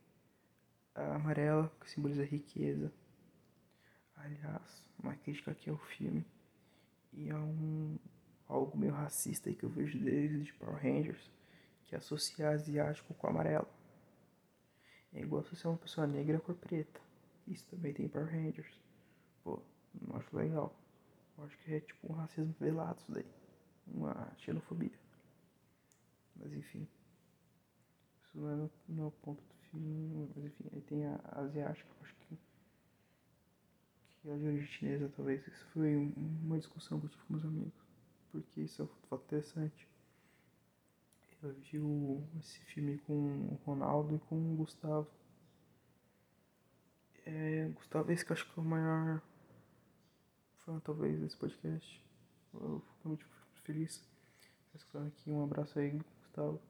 a 0.95 1.15
amarela, 1.15 1.75
que 1.81 1.89
simboliza 1.89 2.23
riqueza. 2.23 2.93
Aliás, 4.15 4.87
uma 4.99 5.17
crítica 5.17 5.53
aqui 5.53 5.71
ao 5.71 5.79
filme. 5.79 6.23
E 7.15 7.31
a 7.31 7.39
um 7.39 7.99
algo 8.47 8.77
meio 8.77 8.93
racista 8.93 9.49
aí 9.49 9.57
que 9.57 9.65
eu 9.65 9.71
vejo 9.71 9.99
desde 9.99 10.53
Power 10.53 10.83
Rangers, 10.83 11.31
que 11.87 11.97
associar 11.97 12.55
asiático 12.55 13.15
com 13.15 13.29
amarelo. 13.29 13.69
É 15.13 15.21
igual 15.21 15.43
você 15.43 15.67
é 15.67 15.71
uma 15.71 15.79
pessoa 15.79 16.07
negra 16.07 16.39
com 16.41 16.53
preta. 16.53 17.01
Isso 17.47 17.67
também 17.69 17.95
tem 17.95 18.09
Power 18.09 18.29
Rangers. 18.31 18.79
Pô, 19.43 19.63
não 20.03 20.17
acho 20.17 20.37
legal. 20.37 20.77
Eu 21.39 21.45
acho 21.45 21.57
que 21.59 21.75
é 21.75 21.81
tipo 21.81 22.13
um 22.13 22.17
racismo 22.17 22.55
velado 22.59 22.99
isso 23.01 23.13
daí. 23.13 23.27
Uma 23.87 24.33
xenofobia. 24.39 24.99
Mas 26.35 26.53
enfim. 26.53 26.89
Isso 28.23 28.39
não 28.39 28.51
é, 28.51 29.01
é 29.01 29.05
o 29.05 29.11
ponto 29.11 29.43
do 29.43 29.55
filme. 29.71 30.29
Mas 30.35 30.45
enfim, 30.45 30.65
aí 30.73 30.81
tem 30.83 31.07
a 31.07 31.21
asiática, 31.33 31.89
acho 32.03 32.15
que. 32.17 32.39
Que 34.21 34.31
é 34.31 34.37
de 34.37 34.47
origem 34.47 34.67
chinesa, 34.67 35.13
talvez. 35.15 35.47
Isso 35.47 35.67
foi 35.73 35.95
uma 35.97 36.59
discussão 36.59 36.99
que 36.99 37.07
eu 37.07 37.11
tive 37.11 37.23
com 37.25 37.33
meus 37.35 37.45
amigos. 37.45 37.87
Porque 38.33 38.61
isso 38.61 38.83
é 38.83 38.85
um 38.85 38.89
fato 39.09 39.25
interessante. 39.25 39.89
Eu 41.47 41.55
vi 41.55 41.79
o, 41.79 42.27
esse 42.41 42.59
filme 42.65 42.99
com 43.07 43.13
o 43.13 43.61
Ronaldo 43.65 44.17
e 44.17 44.19
com 44.19 44.35
o 44.35 44.57
Gustavo. 44.57 45.07
É, 47.25 47.69
Gustavo, 47.69 48.11
esse 48.11 48.25
que 48.25 48.33
eu 48.33 48.35
acho 48.35 48.53
que 48.53 48.59
é 48.59 48.63
o 48.63 48.67
maior 48.67 49.23
fã, 50.65 50.81
talvez, 50.81 51.21
desse 51.21 51.37
podcast. 51.37 52.05
Eu 52.53 52.81
fico 52.81 53.09
muito 53.09 53.27
feliz. 53.63 54.05
Escutando 54.75 55.07
aqui, 55.07 55.31
um 55.31 55.45
abraço 55.45 55.79
aí, 55.79 55.91
Gustavo. 56.21 56.61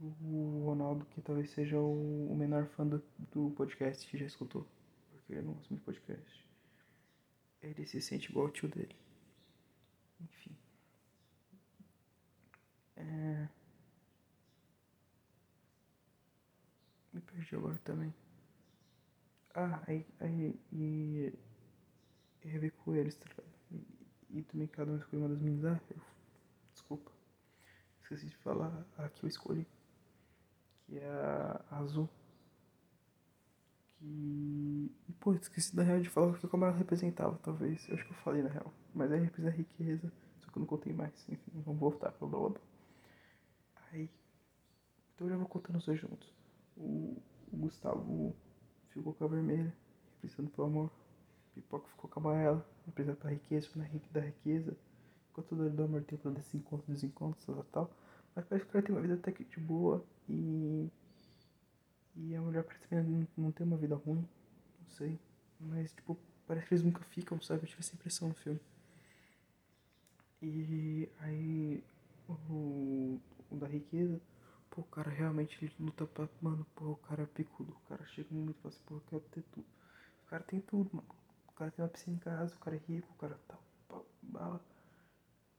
O 0.00 0.64
Ronaldo, 0.66 1.04
que 1.06 1.20
talvez 1.22 1.50
seja 1.50 1.78
o, 1.78 2.32
o 2.32 2.36
menor 2.36 2.66
fã 2.66 2.84
do, 2.84 3.00
do 3.32 3.50
podcast 3.50 4.04
que 4.04 4.18
já 4.18 4.26
escutou. 4.26 4.66
Porque 5.12 5.34
ele 5.34 5.42
não 5.42 5.52
gosta 5.52 5.68
muito 5.70 5.80
de 5.80 5.86
podcast. 5.86 6.48
Ele 7.62 7.86
se 7.86 8.02
sente 8.02 8.30
igual 8.30 8.46
ao 8.46 8.52
tio 8.52 8.68
dele. 8.68 8.96
Enfim. 10.20 10.56
É... 12.96 13.59
Me 17.20 17.26
perdi 17.26 17.54
agora 17.54 17.76
também. 17.84 18.14
Ah, 19.54 19.82
aí, 19.86 20.06
aí 20.20 20.58
e, 20.72 21.32
e 22.42 22.48
rever 22.48 22.72
com 22.82 22.94
eles, 22.94 23.14
tá 23.14 23.26
ligado? 23.28 23.48
E, 23.70 24.38
e, 24.38 24.42
também 24.42 24.66
cada 24.66 24.90
um 24.90 24.96
escolheu 24.96 25.26
uma 25.26 25.34
das 25.34 25.42
meninas. 25.42 25.76
Ah, 25.76 25.80
eu, 25.90 26.00
desculpa. 26.72 27.10
Esqueci 28.02 28.26
de 28.26 28.36
falar 28.38 28.86
a 28.96 29.08
que 29.10 29.24
eu 29.24 29.28
escolhi. 29.28 29.66
Que 30.86 30.98
é 30.98 31.06
a, 31.06 31.64
azul. 31.72 32.08
Que. 33.98 34.90
E, 35.08 35.12
pô, 35.20 35.34
esqueci 35.34 35.76
da 35.76 35.82
real 35.82 36.00
de 36.00 36.08
falar 36.08 36.38
que 36.38 36.48
como 36.48 36.64
ela 36.64 36.74
representava, 36.74 37.38
talvez. 37.42 37.86
Eu 37.88 37.96
acho 37.96 38.04
que 38.06 38.12
eu 38.12 38.16
falei 38.16 38.42
na 38.42 38.48
real. 38.48 38.72
Mas 38.94 39.12
aí 39.12 39.20
representa 39.20 39.54
a 39.54 39.58
riqueza. 39.58 40.10
Só 40.38 40.50
que 40.50 40.56
eu 40.56 40.60
não 40.60 40.66
contei 40.66 40.94
mais. 40.94 41.28
Enfim, 41.28 41.50
vamos 41.66 41.78
voltar 41.80 42.12
pro 42.12 42.26
lobo. 42.26 42.58
Aí. 43.92 44.08
Então 45.14 45.26
eu 45.26 45.32
já 45.32 45.36
vou 45.36 45.48
contando 45.48 45.76
os 45.76 45.84
dois 45.84 46.00
juntos. 46.00 46.39
O, 46.80 47.22
o 47.52 47.56
Gustavo 47.56 48.34
ficou 48.88 49.12
com 49.12 49.24
a 49.24 49.28
vermelha, 49.28 49.72
representando 50.14 50.50
pelo 50.50 50.66
amor. 50.66 50.90
Pipoca 51.54 51.86
ficou 51.88 52.08
com 52.08 52.20
a 52.20 52.22
amarela, 52.22 52.66
representando 52.86 53.26
a 53.26 53.30
riqueza, 53.30 53.68
na 53.76 53.86
da 54.12 54.20
riqueza. 54.20 54.76
Enquanto 55.30 55.52
o 55.52 55.70
do 55.70 55.82
amor 55.82 56.02
tem 56.04 56.18
um 56.24 56.32
desses 56.32 56.54
encontros, 56.54 56.88
desencontros, 56.88 57.44
tal, 57.44 57.64
tal. 57.64 57.90
Mas 58.34 58.44
parece 58.46 58.64
que 58.64 58.70
o 58.70 58.72
cara 58.72 58.84
tem 58.84 58.94
uma 58.94 59.02
vida 59.02 59.14
até 59.14 59.30
que 59.30 59.44
de 59.44 59.60
boa 59.60 60.04
e. 60.28 60.88
E 62.16 62.34
a 62.34 62.40
mulher 62.40 62.64
parece 62.64 62.86
que 62.88 62.94
não, 62.94 63.28
não 63.36 63.52
tem 63.52 63.66
uma 63.66 63.76
vida 63.76 63.94
ruim, 63.94 64.26
não 64.80 64.88
sei. 64.88 65.18
Mas, 65.60 65.92
tipo, 65.92 66.18
parece 66.46 66.66
que 66.66 66.74
eles 66.74 66.84
nunca 66.84 67.02
ficam, 67.04 67.40
sabe? 67.40 67.62
Eu 67.62 67.68
tive 67.68 67.80
essa 67.80 67.94
impressão 67.94 68.28
no 68.28 68.34
filme. 68.34 68.60
E 70.42 71.08
aí, 71.20 71.84
o, 72.28 73.20
o 73.50 73.56
da 73.56 73.68
riqueza 73.68 74.20
Pô, 74.70 74.82
o 74.82 74.84
cara 74.84 75.10
realmente 75.10 75.62
ele 75.64 75.74
luta 75.78 76.06
pra. 76.06 76.28
Mano, 76.40 76.66
pô, 76.74 76.92
o 76.92 76.96
cara 76.96 77.24
é 77.24 77.26
picudo. 77.26 77.72
O 77.72 77.88
cara 77.88 78.04
chega 78.06 78.28
no 78.30 78.40
momento 78.40 78.56
e 78.58 78.62
fala 78.62 78.74
assim, 78.74 78.82
pô, 78.86 78.94
eu 78.94 79.00
quero 79.08 79.22
ter 79.22 79.42
tudo. 79.52 79.66
O 80.24 80.26
cara 80.30 80.42
tem 80.44 80.60
tudo, 80.60 80.90
mano. 80.92 81.08
O 81.48 81.52
cara 81.52 81.70
tem 81.70 81.84
uma 81.84 81.90
piscina 81.90 82.16
em 82.16 82.20
casa, 82.20 82.54
o 82.54 82.58
cara 82.58 82.76
é 82.76 82.78
rico, 82.78 83.08
o 83.12 83.18
cara 83.18 83.38
pau, 83.88 84.06
bala. 84.22 84.64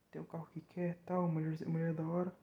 Tem 0.09 0.21
um 0.21 0.25
carro 0.25 0.47
que 0.47 0.61
quer, 0.61 0.97
tal, 1.05 1.29
mulher, 1.29 1.57
mulher 1.67 1.93
da 1.93 2.07
hora. 2.07 2.35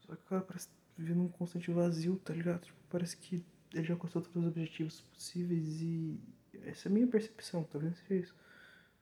Só 0.00 0.14
que 0.14 0.22
o 0.22 0.26
cara 0.26 0.42
parece 0.42 0.68
vivendo 0.96 1.22
um 1.22 1.28
constante 1.28 1.70
vazio, 1.70 2.16
tá 2.18 2.32
ligado? 2.34 2.62
Tipo, 2.64 2.78
parece 2.90 3.16
que 3.16 3.44
ele 3.72 3.84
já 3.84 3.94
alcançou 3.94 4.22
todos 4.22 4.42
os 4.42 4.48
objetivos 4.48 5.00
possíveis 5.00 5.80
e. 5.82 6.20
Essa 6.64 6.88
é 6.88 6.90
a 6.90 6.92
minha 6.92 7.06
percepção, 7.06 7.64
talvez 7.64 7.94
tá 7.94 8.06
seja 8.06 8.24
isso. 8.24 8.36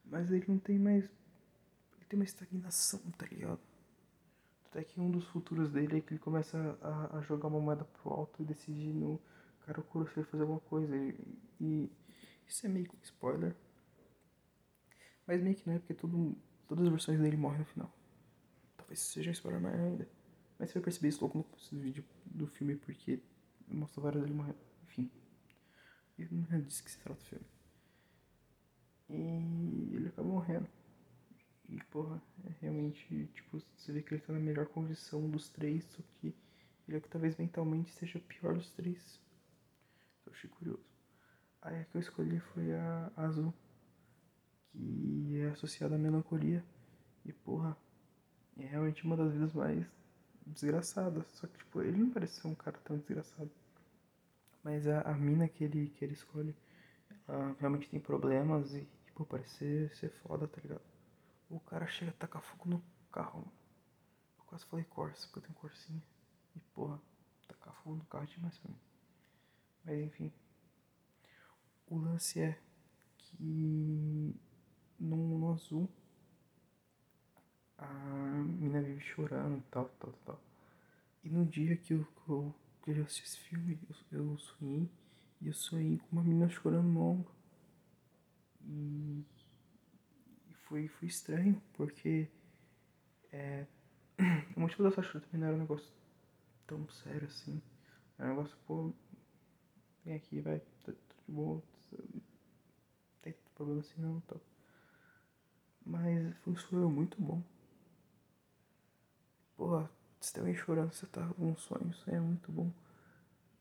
Mas 0.05 0.31
ele 0.31 0.45
não 0.49 0.59
tem 0.59 0.79
mais. 0.79 1.05
Ele 1.05 2.05
tem 2.09 2.19
uma 2.19 2.25
estagnação, 2.25 3.01
tá 3.19 3.27
ligado? 3.27 3.61
Até 4.71 4.85
que 4.85 5.01
um 5.01 5.11
dos 5.11 5.25
futuros 5.29 5.71
dele 5.71 5.99
é 5.99 6.01
que 6.01 6.15
ele 6.15 6.21
começa 6.21 6.79
a, 6.83 7.19
a 7.19 7.21
jogar 7.23 7.49
uma 7.49 7.61
moeda 7.61 7.85
pro 7.85 8.11
alto 8.11 8.43
e 8.43 8.45
decide 8.45 8.93
no 8.93 9.21
cara 9.65 9.83
Kuroshige 9.83 10.25
fazer 10.25 10.43
alguma 10.43 10.61
coisa. 10.61 10.95
E, 10.97 11.19
e, 11.61 11.93
isso 12.47 12.67
é 12.67 12.69
meio 12.69 12.87
que 12.87 12.97
spoiler. 13.03 13.55
Mas 15.27 15.43
meio 15.43 15.57
que 15.57 15.67
não 15.67 15.75
é 15.75 15.79
porque 15.79 15.95
todo, 15.95 16.37
todas 16.69 16.85
as 16.85 16.91
versões 16.91 17.19
dele 17.21 17.37
morrem 17.37 17.61
no 17.61 17.65
final. 17.65 17.93
Talvez 18.77 19.01
seja 19.01 19.31
um 19.31 19.33
spoiler 19.33 19.61
maior 19.61 19.81
ainda. 19.81 20.09
Mas 20.59 20.71
você 20.71 20.75
vai 20.75 20.85
perceber 20.85 21.09
isso 21.09 21.25
logo 21.25 21.39
no 21.39 21.45
começo 21.45 21.75
do 21.75 21.81
vídeo 21.81 22.05
do 22.25 22.47
filme 22.47 22.77
porque 22.77 23.21
mostra 23.69 24.03
várias 24.03 24.23
dele 24.23 24.35
morrendo. 24.35 24.59
Enfim. 24.85 25.11
E 26.19 26.25
não 26.27 26.61
disso 26.61 26.83
que 26.83 26.91
se 26.91 26.99
trata 26.99 27.21
o 27.21 27.25
filme. 27.25 27.47
E 29.09 29.95
ele 29.95 30.09
acaba 30.09 30.29
morrendo. 30.29 30.69
E, 31.69 31.83
porra, 31.85 32.23
realmente, 32.61 33.27
tipo, 33.35 33.61
você 33.77 33.93
vê 33.93 34.03
que 34.03 34.15
ele 34.15 34.23
tá 34.23 34.33
na 34.33 34.39
melhor 34.39 34.67
condição 34.67 35.29
dos 35.29 35.49
três, 35.49 35.85
só 35.85 36.03
que 36.21 36.35
ele 36.87 36.97
é 36.97 37.01
que 37.01 37.09
talvez 37.09 37.37
mentalmente 37.37 37.91
seja 37.93 38.21
pior 38.21 38.55
dos 38.55 38.71
três. 38.71 39.21
Eu 40.25 40.33
achei 40.33 40.49
curioso. 40.51 40.85
Aí 41.63 41.81
a 41.81 41.85
que 41.85 41.97
eu 41.97 42.01
escolhi 42.01 42.39
foi 42.39 42.73
a 42.73 43.11
azul, 43.17 43.53
que 44.71 45.41
é 45.41 45.51
associada 45.51 45.97
à 45.97 45.99
melancolia. 45.99 46.65
E, 47.25 47.33
porra, 47.33 47.77
é 48.57 48.67
realmente 48.67 49.05
uma 49.05 49.17
das 49.17 49.33
vidas 49.33 49.53
mais 49.53 49.85
desgraçadas. 50.47 51.27
Só 51.33 51.47
que, 51.47 51.59
tipo, 51.59 51.83
ele 51.83 51.99
não 51.99 52.11
parece 52.11 52.41
ser 52.41 52.47
um 52.47 52.55
cara 52.55 52.79
tão 52.85 52.97
desgraçado. 52.97 53.51
Mas 54.63 54.87
a, 54.87 55.01
a 55.03 55.15
mina 55.15 55.49
que 55.49 55.65
ele, 55.65 55.89
que 55.91 56.05
ele 56.05 56.15
escolhe, 56.15 56.55
ela 57.27 57.57
realmente 57.59 57.89
tem 57.89 57.99
problemas 57.99 58.73
e, 58.75 58.87
tipo, 59.07 59.25
parece 59.25 59.57
ser, 59.57 59.97
ser 59.97 60.11
foda, 60.23 60.47
tá 60.47 60.61
ligado? 60.61 60.96
O 61.49 61.61
cara 61.61 61.87
chega 61.87 62.11
a 62.11 62.15
tacar 62.15 62.43
fogo 62.43 62.69
no 62.69 62.83
carro. 63.13 63.51
Eu 64.39 64.45
quase 64.45 64.65
falei 64.67 64.85
Corsa, 64.85 65.27
porque 65.27 65.39
eu 65.39 65.43
tenho 65.43 65.55
Corsinha. 65.55 66.03
E 66.55 66.61
porra, 66.75 67.01
tacar 67.47 67.75
fogo 67.83 67.97
no 67.97 68.05
carro 68.07 68.25
é 68.25 68.27
demais 68.27 68.59
pra 68.59 68.71
mim. 68.71 68.79
Mas 69.85 70.01
enfim. 70.01 70.33
O 71.89 71.99
lance 71.99 72.41
é 72.41 72.59
que 73.19 74.35
no, 74.99 75.39
no 75.39 75.53
azul 75.53 75.89
a 77.79 77.87
mina 77.87 78.81
vive 78.81 79.01
chorando 79.01 79.59
e 79.59 79.63
tal, 79.71 79.89
tal, 80.01 80.13
tal. 80.25 80.41
E 81.23 81.29
no 81.29 81.45
dia 81.45 81.77
que 81.77 81.95
eu, 81.95 82.05
que 82.05 82.31
eu, 82.31 82.55
que 82.83 82.91
eu 82.91 83.05
assisti 83.05 83.25
esse 83.25 83.39
filme, 83.39 83.79
eu, 84.11 84.19
eu 84.19 84.39
sonhei. 84.39 84.91
E 85.41 85.49
eu 85.49 85.53
sonhei 85.53 85.99
com 85.99 86.17
uma 86.17 86.23
menina 86.23 86.49
chorando 86.49 86.89
no. 86.89 87.27
E 88.63 89.25
foi, 90.67 90.89
foi 90.89 91.09
estranho, 91.09 91.61
porque 91.75 92.29
é, 93.33 93.67
o 94.57 94.61
motivo 94.61 94.83
dessa 94.85 95.03
chuva 95.03 95.25
também 95.25 95.41
não 95.41 95.49
era 95.49 95.57
um 95.57 95.61
negócio 95.61 95.93
tão 96.67 96.89
sério 96.89 97.27
assim. 97.27 97.61
Era 98.19 98.29
um 98.29 98.37
negócio, 98.37 98.57
pô, 98.67 98.93
vem 100.05 100.15
aqui, 100.15 100.41
vai, 100.41 100.59
tá 100.59 100.93
tudo 100.93 100.99
de 101.27 101.33
boa, 101.33 101.63
não 101.93 102.23
tem 103.23 103.35
problema 103.55 103.81
assim 103.81 104.01
não, 104.01 104.21
tal. 104.21 104.41
Mas 105.85 106.37
foi 106.39 106.53
um 106.53 106.57
sonho 106.57 106.91
muito 106.91 107.21
bom. 107.21 107.43
Porra, 109.57 109.89
você 110.21 110.35
tá 110.35 110.43
meio 110.43 110.57
chorando, 110.57 110.93
você 110.93 111.07
tá 111.07 111.27
com 111.29 111.51
um 111.51 111.57
sonho, 111.57 111.91
isso 111.91 112.11
é 112.11 112.19
muito 112.19 112.51
bom. 112.51 112.73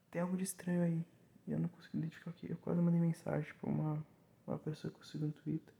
Tem 0.09 0.21
algo 0.21 0.35
de 0.35 0.43
estranho 0.43 0.81
aí. 0.81 1.05
E 1.47 1.51
eu 1.51 1.59
não 1.59 1.69
consigo 1.69 1.97
identificar 1.97 2.31
aqui. 2.31 2.49
Eu 2.49 2.57
quase 2.57 2.81
mandei 2.81 2.99
mensagem 2.99 3.53
pra 3.61 3.69
uma, 3.69 4.03
uma 4.47 4.57
pessoa 4.57 4.91
que 4.91 4.99
eu 4.99 5.03
sigo 5.05 5.27
no 5.27 5.31
Twitter. 5.31 5.74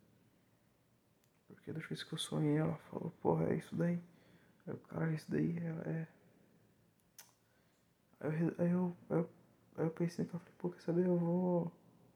Porque 1.65 1.79
das 1.79 1.89
vezes 1.89 2.03
que 2.03 2.13
eu 2.13 2.19
sonhei, 2.19 2.57
ela 2.57 2.75
falou, 2.91 3.09
porra, 3.23 3.45
é 3.45 3.55
isso 3.55 3.75
daí. 3.75 3.95
Aí 3.95 4.73
eu, 4.73 4.77
cara, 4.87 5.11
isso 5.11 5.25
daí 5.31 5.57
é. 5.57 5.89
é... 5.89 6.07
Aí, 8.19 8.41
eu, 8.43 8.55
aí, 8.59 8.71
eu, 8.71 8.97
aí, 9.09 9.17
eu, 9.17 9.29
aí 9.77 9.85
eu 9.85 9.89
pensei 9.89 10.25
que 10.25 10.35
eu 10.35 10.39
falei, 10.39 10.53
pô, 10.59 10.69
quer 10.69 10.81
saber, 10.81 11.07
eu 11.07 11.17
vou 11.17 11.71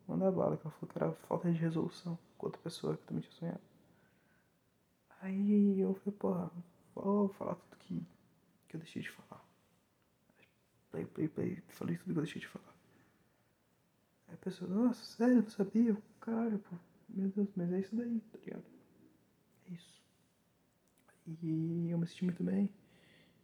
mandar 0.08 0.32
bala. 0.32 0.56
Que 0.56 0.68
ela 0.68 0.76
falou 0.76 0.94
que 0.94 0.98
era 1.00 1.12
falta 1.28 1.52
de 1.52 1.58
resolução 1.58 2.16
com 2.38 2.46
outra 2.46 2.62
pessoa 2.62 2.96
que 2.96 3.04
também 3.08 3.24
tinha 3.24 3.34
sonhado. 3.34 3.62
Aí 5.20 5.80
eu 5.80 5.96
falei, 5.96 6.20
porra, 6.20 6.52
vou 6.94 7.30
falar 7.30 7.56
tudo 7.56 7.78
que, 7.80 8.06
que 8.68 8.76
eu 8.76 8.80
deixei 8.80 9.02
de 9.02 9.10
falar. 9.10 9.44
Play, 10.92 11.06
play, 11.08 11.28
play, 11.28 11.64
falei 11.70 11.98
tudo 11.98 12.14
que 12.14 12.20
eu 12.20 12.24
deixei 12.24 12.40
de 12.40 12.48
falar. 12.48 12.76
Aí 14.28 14.36
a 14.36 14.38
pessoa, 14.38 14.70
nossa, 14.70 15.04
sério, 15.04 15.42
não 15.42 15.50
sabia? 15.50 15.98
Caralho, 16.22 16.60
pô, 16.60 16.76
meu 17.10 17.30
Deus, 17.30 17.50
mas 17.56 17.74
é 17.74 17.80
isso 17.80 17.96
daí, 17.96 18.22
tá 18.32 18.38
ligado? 18.38 18.79
Isso. 19.70 20.04
E 21.42 21.90
eu 21.90 21.98
me 21.98 22.08
senti 22.08 22.26
muito 22.26 22.44
bem. 22.44 22.70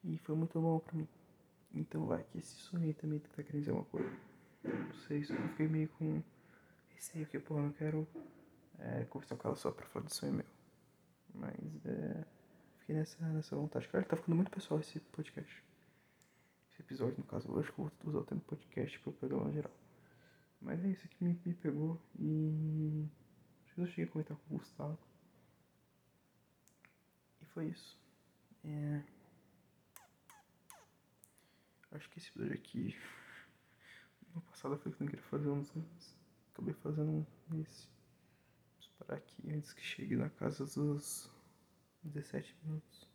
E 0.04 0.18
foi 0.20 0.36
muito 0.36 0.60
bom 0.60 0.80
pra 0.80 0.96
mim. 0.96 1.08
Então 1.74 2.06
vai 2.06 2.24
que 2.24 2.38
esse 2.38 2.56
sonho 2.56 2.94
também 2.94 3.20
tá 3.20 3.44
querendo 3.44 3.60
dizer 3.60 3.72
uma 3.72 3.86
coisa. 3.86 4.10
Não 4.64 4.94
sei, 5.08 5.24
só 5.24 5.34
eu 5.34 5.50
fiquei 5.50 5.68
meio 5.68 5.90
com 5.90 6.24
receio 6.90 7.26
que, 7.28 7.38
eu 7.38 7.44
não 7.50 7.72
quero 7.72 8.08
é, 8.80 9.04
conversar 9.06 9.36
com 9.36 9.48
ela 9.48 9.58
só 9.58 9.72
pra 9.72 9.86
falar 9.88 10.06
do 10.06 10.14
sonho 10.14 10.34
meu. 10.34 10.46
Mas 11.34 11.86
é, 11.86 12.26
fiquei 12.80 12.96
nessa, 12.96 13.28
nessa 13.28 13.56
vontade. 13.56 13.88
Cara, 13.90 14.06
tá 14.06 14.16
ficando 14.16 14.36
muito 14.36 14.52
pessoal 14.52 14.80
esse 14.80 15.00
podcast. 15.00 15.64
Esse 16.72 16.82
episódio, 16.82 17.18
no 17.18 17.26
caso, 17.26 17.50
eu 17.50 17.60
acho 17.60 17.72
que 17.72 17.80
eu 17.80 17.86
vou 17.86 17.92
usar 18.06 18.20
o 18.20 18.24
tempo 18.24 18.42
podcast 18.46 19.00
pro 19.00 19.12
programa 19.14 19.52
geral. 19.52 19.72
Mas 20.62 20.84
é 20.84 20.88
isso 20.88 21.08
que 21.08 21.24
me, 21.24 21.40
me 21.46 21.54
pegou 21.54 22.02
e. 22.18 23.08
Acho 23.66 23.76
que 23.76 23.82
eu 23.82 23.88
cheguei 23.88 24.06
a 24.06 24.08
comentar 24.08 24.38
com 24.38 24.56
o 24.56 24.58
Gustavo. 24.58 24.98
Foi 27.56 27.68
isso. 27.68 27.98
É... 28.66 29.02
Acho 31.92 32.10
que 32.10 32.20
esse 32.20 32.28
episódio 32.28 32.54
aqui. 32.54 33.00
No 34.34 34.42
passado 34.42 34.74
eu 34.74 34.78
falei 34.80 34.94
que 34.94 35.04
não 35.04 35.10
queria 35.10 35.26
fazer 35.28 35.48
uns. 35.48 35.74
Acabei 36.52 36.74
fazendo 36.74 37.26
um 37.50 37.62
esse. 37.62 37.88
Vou 38.78 39.08
parar 39.08 39.20
aqui 39.20 39.54
antes 39.54 39.72
que 39.72 39.82
chegue 39.82 40.18
na 40.18 40.30
casa 40.30 40.66
dos 40.66 41.32
17 42.04 42.58
minutos. 42.64 43.10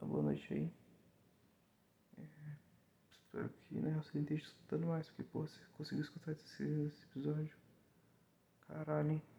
Uma 0.00 0.08
boa 0.08 0.22
noite 0.22 0.54
aí. 0.54 0.72
É, 2.16 2.56
espero 3.10 3.48
que 3.48 3.74
né, 3.74 3.90
você 3.96 4.20
esteja 4.20 4.44
escutando 4.44 4.86
mais, 4.86 5.08
porque 5.08 5.24
pô, 5.24 5.40
você 5.40 5.60
conseguiu 5.76 6.04
escutar 6.04 6.30
esse, 6.30 6.62
esse 6.62 7.02
episódio. 7.06 7.56
Caralho, 8.68 9.10
hein? 9.10 9.37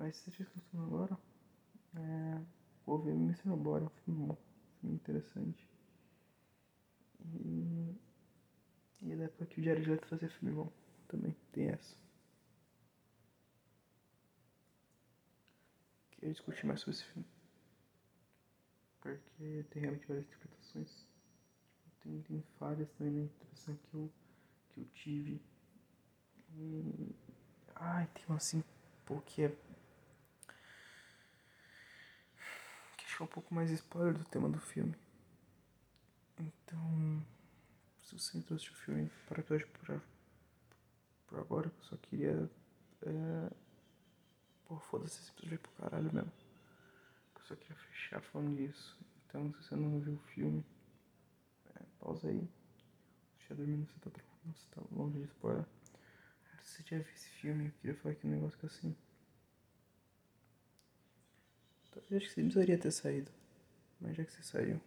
Mas 0.00 0.16
se 0.16 0.22
você 0.22 0.30
estiver 0.30 0.48
escutando 0.48 0.84
agora, 0.84 1.18
é, 1.94 2.40
ver 3.04 3.12
Mr. 3.12 3.46
Nobody, 3.46 3.84
é 3.84 3.86
um 3.86 3.90
filme 3.90 4.26
bom, 4.26 4.38
filme 4.80 4.96
interessante. 4.96 5.68
E, 7.22 7.94
e 9.02 9.14
depois 9.14 9.50
que 9.50 9.60
o 9.60 9.62
de 9.62 9.90
Leto 9.90 10.06
fazer 10.06 10.30
filme 10.30 10.54
bom, 10.54 10.72
também 11.06 11.36
tem 11.52 11.68
essa. 11.68 11.94
Queria 16.12 16.32
discutir 16.32 16.64
mais 16.64 16.80
sobre 16.80 16.96
esse 16.96 17.04
filme. 17.04 17.28
Porque 19.02 19.66
tem 19.70 19.82
realmente 19.82 20.06
várias 20.06 20.24
interpretações. 20.24 21.06
Tem, 22.02 22.22
tem 22.22 22.42
falhas 22.58 22.88
também 22.92 23.12
na 23.12 23.20
interpretação 23.24 23.76
que 23.76 23.94
eu, 23.94 24.10
que 24.70 24.80
eu 24.80 24.84
tive. 24.94 25.42
E. 26.56 27.14
Ai, 27.74 28.06
tem 28.14 28.24
uma 28.28 28.38
assim, 28.38 28.64
pô, 29.04 29.20
que 29.20 29.42
é. 29.42 29.69
Que 33.20 33.24
é 33.24 33.26
um 33.26 33.28
pouco 33.28 33.54
mais 33.54 33.70
spoiler 33.70 34.16
do 34.16 34.24
tema 34.24 34.48
do 34.48 34.58
filme. 34.58 34.96
Então. 36.38 37.22
Se 38.02 38.18
você 38.18 38.38
assistir 38.38 38.72
o 38.72 38.76
filme 38.76 39.10
para 39.28 39.44
hoje 39.50 39.66
por, 39.66 40.02
por 41.26 41.38
agora, 41.38 41.66
eu 41.66 41.84
só 41.84 41.98
queria. 41.98 42.50
É, 43.02 43.50
pô, 44.64 44.78
foda-se 44.78 45.20
esse 45.20 45.30
episódio 45.32 45.58
pro 45.58 45.72
caralho 45.72 46.10
mesmo. 46.14 46.32
Eu 47.36 47.42
só 47.42 47.54
queria 47.56 47.76
fechar 47.76 48.22
falando 48.22 48.56
disso. 48.56 48.98
Então, 49.26 49.52
se 49.52 49.64
você 49.64 49.76
não 49.76 50.00
viu 50.00 50.14
o 50.14 50.28
filme, 50.32 50.64
é, 51.76 51.82
pausa 51.98 52.26
aí. 52.26 52.48
Se 53.36 53.48
já 53.50 53.54
dormindo, 53.54 53.86
você 53.86 54.00
tá, 54.00 54.10
você 54.46 54.66
tá 54.70 54.82
longe 54.92 55.18
de 55.18 55.24
spoiler. 55.26 55.66
Se 56.62 56.82
você 56.82 56.82
já 56.84 56.96
viu 56.96 57.12
esse 57.12 57.28
filme, 57.28 57.66
eu 57.66 57.72
queria 57.82 57.96
falar 57.96 58.12
aqui 58.14 58.26
um 58.26 58.30
negócio 58.30 58.58
que 58.58 58.64
assim. 58.64 58.96
Talvez 61.90 62.22
acho 62.22 62.34
que 62.34 62.42
precisaria 62.42 62.78
ter 62.78 62.90
saído. 62.90 63.30
Mas 64.00 64.16
já 64.16 64.24
que 64.24 64.32
você 64.32 64.42
saiu, 64.42 64.80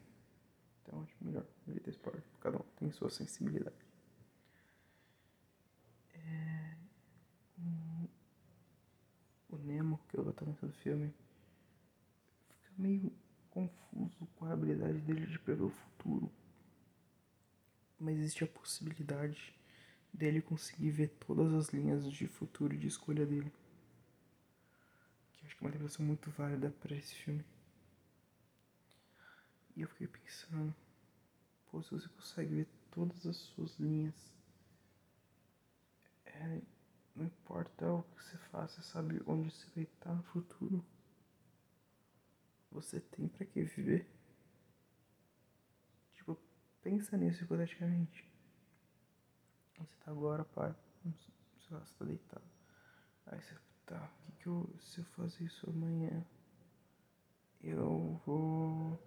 então 0.81 1.01
acho 1.03 1.15
melhor 1.21 1.45
evitar 1.67 1.91
spoiler. 1.91 2.23
Cada 2.39 2.57
um 2.57 2.63
tem 2.77 2.91
sua 2.91 3.09
sensibilidade. 3.09 3.75
É... 6.15 6.75
O 9.49 9.57
Nemo, 9.57 9.99
que 10.09 10.17
é 10.17 10.19
o 10.19 10.23
protagonista 10.23 10.65
do 10.65 10.73
filme, 10.73 11.13
fica 12.49 12.71
meio 12.77 13.13
confuso 13.51 14.27
com 14.35 14.45
a 14.45 14.53
habilidade 14.53 14.99
dele 15.01 15.27
de 15.27 15.37
prever 15.37 15.63
o 15.63 15.69
futuro. 15.69 16.31
Mas 17.99 18.17
existe 18.17 18.43
a 18.43 18.47
possibilidade 18.47 19.53
dele 20.11 20.41
conseguir 20.41 20.89
ver 20.89 21.09
todas 21.19 21.53
as 21.53 21.69
linhas 21.69 22.11
de 22.11 22.27
futuro 22.27 22.73
e 22.73 22.77
de 22.77 22.87
escolha 22.87 23.25
dele. 23.25 23.51
Acho 25.43 25.55
que 25.55 25.63
é 25.63 25.65
uma 25.65 25.69
interpretação 25.69 26.05
muito 26.05 26.29
válida 26.31 26.71
para 26.71 26.95
esse 26.95 27.13
filme. 27.15 27.45
E 29.75 29.81
eu 29.81 29.87
fiquei 29.87 30.07
pensando, 30.07 30.73
pô, 31.69 31.81
se 31.81 31.91
você 31.91 32.07
consegue 32.09 32.55
ver 32.55 32.67
todas 32.91 33.25
as 33.25 33.37
suas 33.37 33.77
linhas, 33.79 34.33
é, 36.25 36.61
não 37.15 37.25
importa 37.25 37.91
o 37.91 38.03
que 38.03 38.23
você 38.23 38.37
faça, 38.37 38.81
sabe 38.81 39.21
onde 39.25 39.51
você 39.51 39.67
vai 39.75 39.83
estar 39.83 40.13
no 40.13 40.23
futuro. 40.23 40.85
Você 42.71 42.99
tem 42.99 43.27
para 43.27 43.45
que 43.45 43.63
viver? 43.63 44.07
Tipo, 46.13 46.39
pensa 46.81 47.17
nisso 47.17 47.43
hipoteticamente. 47.43 48.27
Você 49.77 49.95
tá 50.03 50.11
agora, 50.11 50.45
pai, 50.45 50.75
sei 51.03 51.77
lá, 51.77 51.85
você 51.85 51.95
tá 51.97 52.05
deitado. 52.05 52.45
Aí 53.25 53.41
você 53.41 53.55
tá, 53.85 54.09
o 54.19 54.21
que, 54.23 54.31
que 54.43 54.47
eu, 54.47 54.69
se 54.79 54.99
eu 54.99 55.05
fazer 55.15 55.43
isso 55.43 55.69
amanhã, 55.69 56.23
eu 57.63 58.19
vou. 58.25 58.99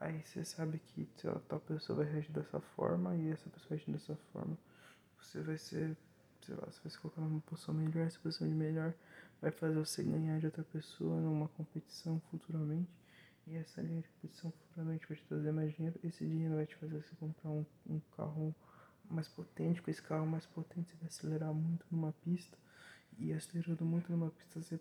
Aí 0.00 0.22
você 0.24 0.42
sabe 0.46 0.78
que 0.78 1.06
sei 1.16 1.30
lá, 1.30 1.40
tal 1.46 1.60
pessoa 1.60 1.98
vai 1.98 2.10
reagir 2.10 2.32
dessa 2.32 2.58
forma 2.58 3.14
e 3.16 3.30
essa 3.30 3.50
pessoa 3.50 3.68
reagir 3.76 3.92
dessa 3.92 4.16
forma. 4.32 4.56
Você 5.20 5.42
vai 5.42 5.58
ser, 5.58 5.94
sei 6.42 6.54
lá, 6.54 6.62
você 6.62 6.80
vai 6.82 6.90
se 6.90 6.98
colocar 6.98 7.20
numa 7.20 7.40
posição 7.42 7.74
melhor, 7.74 8.06
essa 8.06 8.18
posição 8.18 8.48
de 8.48 8.54
melhor 8.54 8.94
vai 9.42 9.50
fazer 9.50 9.74
você 9.74 10.02
ganhar 10.02 10.38
de 10.38 10.46
outra 10.46 10.64
pessoa 10.64 11.20
numa 11.20 11.48
competição 11.48 12.20
futuramente. 12.30 12.90
E 13.46 13.56
essa 13.56 13.82
linha 13.82 14.00
de 14.00 14.08
competição 14.08 14.50
futuramente 14.50 15.06
vai 15.06 15.16
te 15.16 15.24
trazer 15.24 15.52
mais 15.52 15.74
dinheiro. 15.74 15.98
Esse 16.04 16.24
dinheiro 16.24 16.54
vai 16.54 16.66
te 16.66 16.76
fazer 16.76 17.02
você 17.02 17.14
comprar 17.16 17.50
um, 17.50 17.64
um 17.88 18.00
carro 18.16 18.54
mais 19.10 19.28
potente. 19.28 19.82
Com 19.82 19.90
esse 19.90 20.02
carro 20.02 20.26
mais 20.26 20.46
potente, 20.46 20.90
você 20.90 20.96
vai 20.96 21.08
acelerar 21.08 21.52
muito 21.52 21.86
numa 21.90 22.12
pista. 22.24 22.56
E 23.18 23.32
acelerando 23.32 23.84
muito 23.84 24.10
numa 24.10 24.30
pista, 24.30 24.60
você 24.60 24.80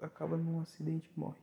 acaba 0.00 0.36
num 0.36 0.60
acidente 0.60 1.10
e 1.14 1.18
morre. 1.18 1.40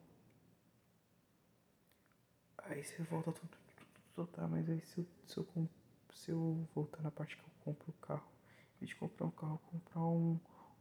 Aí 2.60 2.84
você 2.84 3.02
volta 3.04 3.32
tudo, 3.32 3.50
tudo, 3.50 3.88
tudo, 4.16 4.28
tá, 4.28 4.48
mas 4.48 4.70
aí 4.70 4.82
se 4.82 5.00
eu, 5.00 5.08
se, 5.26 5.38
eu, 5.38 5.70
se 6.14 6.32
eu 6.32 6.68
voltar 6.76 7.02
na 7.02 7.12
parte 7.12 7.38
que 7.38 7.44
eu 7.44 7.50
compro 7.64 7.90
o 7.90 8.06
carro, 8.06 8.28
em 8.76 8.80
vez 8.80 8.90
de 8.90 8.96
comprar 8.96 9.26
um 9.26 9.32
carro, 9.32 9.62
comprar 9.72 10.02
um, 10.02 10.40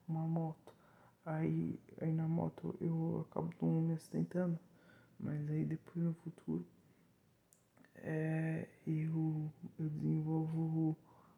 uma 0.09 0.27
moto 0.27 0.77
Aí, 1.27 1.81
aí 2.01 2.13
na 2.13 2.29
moto 2.29 2.77
eu 2.81 3.27
acabo 3.29 3.53
não 3.61 3.81
me 3.81 3.95
acidentando, 3.95 4.57
mas 5.19 5.51
aí 5.51 5.65
depois 5.65 5.97
no 5.97 6.15
futuro 6.15 6.65
é, 7.97 8.69
eu, 8.87 9.53
eu 9.77 9.89
desenvolvo 9.91 10.97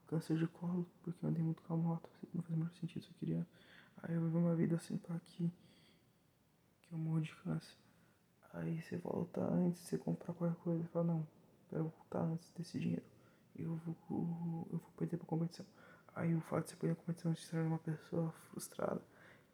câncer 0.09 0.37
de 0.37 0.47
colo, 0.47 0.87
porque 1.03 1.25
eu 1.25 1.29
andei 1.29 1.43
muito 1.43 1.63
com 1.63 1.75
a 1.75 1.77
moto, 1.77 2.09
não 2.35 2.43
faz 2.43 2.59
muito 2.59 2.77
sentido, 2.77 3.07
eu 3.09 3.15
queria. 3.19 3.47
Aí 4.03 4.15
eu 4.15 4.23
vivo 4.23 4.39
uma 4.39 4.55
vida 4.55 4.77
assim 4.77 4.97
pra 4.97 5.19
que, 5.21 5.51
que 6.83 6.93
eu 6.93 6.99
morro 6.99 7.21
de 7.21 7.35
câncer. 7.37 7.77
Aí 8.53 8.81
você 8.81 8.97
volta 8.97 9.41
antes 9.41 9.81
você 9.83 9.99
comprar 9.99 10.35
qualquer 10.35 10.57
coisa 10.59 10.83
e 10.83 10.89
fala, 10.89 11.05
não, 11.07 11.27
eu 11.73 11.85
vou 11.85 11.93
voltar 11.99 12.23
antes 12.23 12.51
desse 12.53 12.79
dinheiro. 12.79 13.05
Eu 13.57 13.77
vou, 13.77 14.67
eu 14.73 14.79
vou 14.79 14.91
perder 14.97 15.17
pra 15.17 15.27
competição. 15.27 15.67
Aí 16.15 16.35
o 16.35 16.41
fato 16.41 16.65
de 16.65 16.71
você 16.71 16.77
perder 16.77 16.93
a 16.93 16.97
competição 16.97 17.35
te 17.35 17.51
torna 17.51 17.67
uma 17.67 17.79
pessoa 17.79 18.33
frustrada 18.51 19.03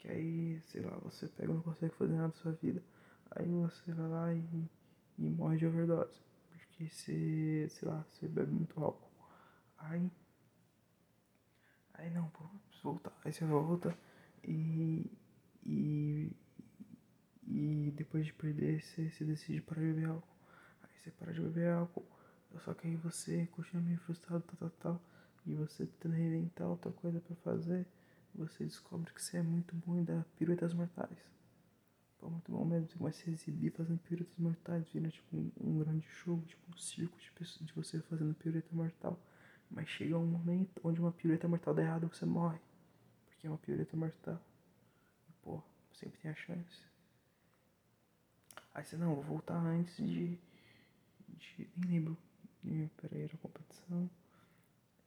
que 0.05 0.11
aí, 0.11 0.61
sei 0.67 0.83
lá, 0.83 0.99
você 0.99 1.27
pega 1.29 1.53
não 1.53 1.63
consegue 1.63 1.95
fazer 1.95 2.13
nada 2.13 2.29
da 2.29 2.35
sua 2.35 2.53
vida. 2.53 2.83
Aí 3.31 3.49
você 3.49 3.91
vai 3.93 4.07
lá 4.07 4.35
e, 4.35 4.69
e 5.19 5.31
morre 5.31 5.57
de 5.57 5.67
overdose. 5.67 6.21
Porque 6.51 6.87
você, 6.91 7.67
sei 7.71 7.89
lá, 7.89 8.05
você 8.11 8.29
bebe 8.29 8.53
muito 8.53 8.79
álcool. 8.85 9.11
Aí. 9.79 10.11
Aí 11.95 12.11
não, 12.11 12.29
pô, 12.31 12.45
preciso 12.69 12.83
voltar. 12.83 13.13
Aí 13.25 13.33
você 13.33 13.45
volta 13.45 13.97
e. 14.43 15.11
E. 15.65 16.31
E 17.47 17.93
depois 17.95 18.25
de 18.25 18.33
perder, 18.33 18.83
você, 18.83 19.11
você 19.11 19.25
decide 19.25 19.61
parar 19.61 19.83
de 19.83 19.93
beber 19.93 20.09
álcool. 20.09 20.37
Aí 20.83 20.91
você 21.03 21.11
para 21.11 21.33
de 21.33 21.41
beber 21.41 21.71
álcool. 21.71 22.07
Só 22.65 22.73
que 22.73 22.87
aí 22.87 22.97
você 22.97 23.47
continua 23.49 23.83
meio 23.83 23.99
frustrado, 23.99 24.43
tal, 24.43 24.71
tal, 24.71 24.71
tal. 24.71 25.03
E 25.47 25.55
você 25.55 25.85
tentando 25.87 26.15
reinventar 26.15 26.69
outra 26.69 26.91
coisa 26.93 27.21
pra 27.21 27.37
fazer 27.37 27.87
você 28.35 28.65
descobre 28.65 29.13
que 29.13 29.23
você 29.23 29.37
é 29.37 29.43
muito 29.43 29.77
bom 29.77 29.97
em 29.97 30.05
dar 30.05 30.25
piruetas 30.37 30.75
mortais. 30.75 31.19
Pô, 32.19 32.29
muito 32.29 32.51
bom 32.51 32.65
mesmo. 32.65 32.89
Você 32.89 32.99
começa 32.99 33.21
a 33.21 33.25
se 33.25 33.31
exibir 33.31 33.71
fazendo 33.71 33.99
piruetas 33.99 34.37
mortais. 34.39 34.85
Vira 34.93 35.09
tipo 35.09 35.37
um, 35.37 35.51
um 35.61 35.79
grande 35.79 36.07
show, 36.09 36.43
tipo 36.43 36.63
um 36.69 36.77
circo 36.77 37.17
de, 37.19 37.31
pessoas, 37.33 37.67
de 37.67 37.73
você 37.73 38.01
fazendo 38.01 38.35
pirueta 38.35 38.69
mortal. 38.73 39.19
Mas 39.75 39.89
chega 39.89 40.17
um 40.17 40.25
momento 40.25 40.81
onde 40.85 41.01
uma 41.01 41.11
pirueta 41.11 41.49
mortal 41.49 41.75
dá 41.75 41.83
errado 41.83 42.09
você 42.09 42.25
morre. 42.25 42.61
Porque 43.27 43.47
é 43.47 43.51
uma 43.51 43.59
pirueta 43.59 43.97
mortal. 43.97 44.41
E, 45.29 45.33
pô, 45.43 45.61
sempre 45.93 46.17
tem 46.21 46.31
a 46.31 46.35
chance. 46.35 46.81
Aí 48.73 48.85
você, 48.85 48.97
não, 48.97 49.17
vou 49.17 49.25
voltar 49.25 49.57
antes 49.57 49.97
de. 49.97 50.39
de 51.29 51.69
nem 51.77 51.99
lembro. 51.99 52.17
Peraí, 53.01 53.23
era 53.23 53.37
competição. 53.39 54.09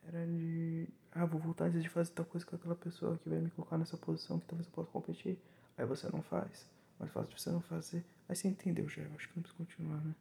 Era 0.06 0.26
de. 0.28 0.90
Ah, 1.14 1.26
vou 1.26 1.40
voltar 1.40 1.66
antes 1.66 1.82
de 1.82 1.88
fazer 1.88 2.12
tal 2.12 2.26
coisa 2.26 2.46
com 2.46 2.58
aquela 2.58 2.76
pessoa 2.76 3.18
que 3.20 3.30
vai 3.30 3.40
me 3.40 3.50
colocar 3.52 3.78
nessa 3.78 3.98
posição 3.98 4.38
que 4.38 4.48
talvez 4.48 4.68
eu 4.68 4.74
possa 4.74 4.92
competir. 4.92 5.40
Aí 5.78 5.86
você 5.86 6.10
não 6.12 6.22
faz. 6.22 6.70
Mais 7.00 7.12
fácil 7.14 7.34
de 7.34 7.42
você 7.42 7.52
não 7.52 7.62
fazer. 7.62 8.04
Aí 8.28 8.36
você 8.36 8.50
entendeu 8.50 8.90
já. 8.90 9.02
Eu 9.02 9.16
acho 9.16 9.30
que 9.30 9.38
não 9.38 9.44
preciso 9.44 9.58
continuar, 9.64 10.02
né? 10.02 10.14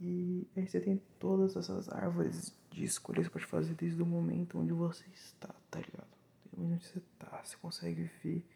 E 0.00 0.46
aí 0.54 0.68
você 0.68 0.80
tem 0.80 1.00
todas 1.18 1.56
essas 1.56 1.88
árvores 1.88 2.54
de 2.70 2.84
escolha 2.84 3.22
que 3.22 3.30
pode 3.30 3.46
fazer 3.46 3.74
desde 3.74 4.02
o 4.02 4.06
momento 4.06 4.58
onde 4.58 4.72
você 4.72 5.06
está, 5.14 5.54
tá 5.70 5.80
ligado? 5.80 6.08
Desde 6.44 6.56
o 6.56 6.60
momento 6.60 6.82
onde 6.82 6.88
você 6.88 7.02
tá. 7.18 7.42
Você 7.42 7.56
consegue 7.56 8.10
ver 8.22 8.46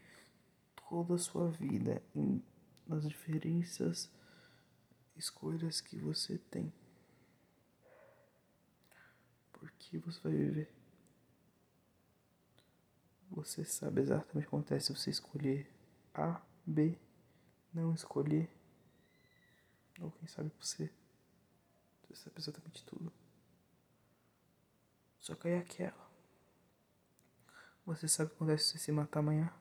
toda 0.89 1.15
a 1.15 1.19
sua 1.19 1.51
vida 1.51 2.03
em, 2.15 2.43
nas 2.87 3.09
diferenças 3.09 4.11
escolhas 5.17 5.81
que 5.81 5.97
você 5.97 6.37
tem. 6.51 6.71
Porque 9.53 9.99
você 9.99 10.21
vai 10.21 10.33
viver. 10.33 10.71
Você 13.31 13.65
sabe 13.65 14.03
exatamente 14.03 14.31
o 14.31 14.41
que 14.41 14.47
acontece 14.47 14.87
se 14.87 14.93
você 14.93 15.11
escolher 15.11 15.73
A, 16.13 16.43
B, 16.67 16.99
não 17.73 17.95
escolher. 17.95 18.51
Ou 20.01 20.11
quem 20.11 20.27
sabe 20.27 20.51
você. 20.61 20.91
Você 22.11 22.25
sabe 22.25 22.39
exatamente 22.39 22.85
tudo. 22.85 23.13
Só 25.21 25.35
que 25.37 25.47
aí 25.47 25.55
é 25.55 25.59
aquela. 25.59 26.11
Você 27.87 28.09
sabe 28.09 28.27
o 28.27 28.31
que 28.31 28.37
acontece 28.37 28.65
se 28.65 28.71
você 28.73 28.79
se 28.79 28.93
matar 28.93 29.21
amanhã? 29.21 29.53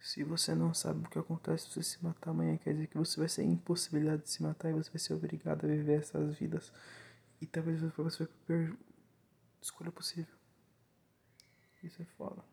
Se 0.00 0.22
você 0.22 0.54
não 0.54 0.72
sabe 0.74 1.06
o 1.06 1.10
que 1.10 1.18
acontece 1.18 1.64
se 1.64 1.70
você 1.74 1.82
se 1.82 2.04
matar 2.04 2.30
amanhã, 2.30 2.56
quer 2.58 2.72
dizer 2.72 2.86
que 2.88 2.96
você 2.96 3.18
vai 3.18 3.28
ser 3.28 3.42
impossibilidade 3.42 4.22
de 4.22 4.30
se 4.30 4.42
matar 4.42 4.70
e 4.70 4.72
você 4.74 4.90
vai 4.90 4.98
ser 4.98 5.14
obrigado 5.14 5.64
a 5.64 5.68
viver 5.68 6.00
essas 6.00 6.36
vidas. 6.36 6.72
E 7.40 7.46
talvez 7.46 7.80
você 7.80 8.24
vai 8.24 8.32
a 8.32 8.46
pior 8.46 8.76
escolha 9.60 9.90
possível. 9.90 10.34
Isso 11.82 12.02
é 12.02 12.04
foda. 12.04 12.44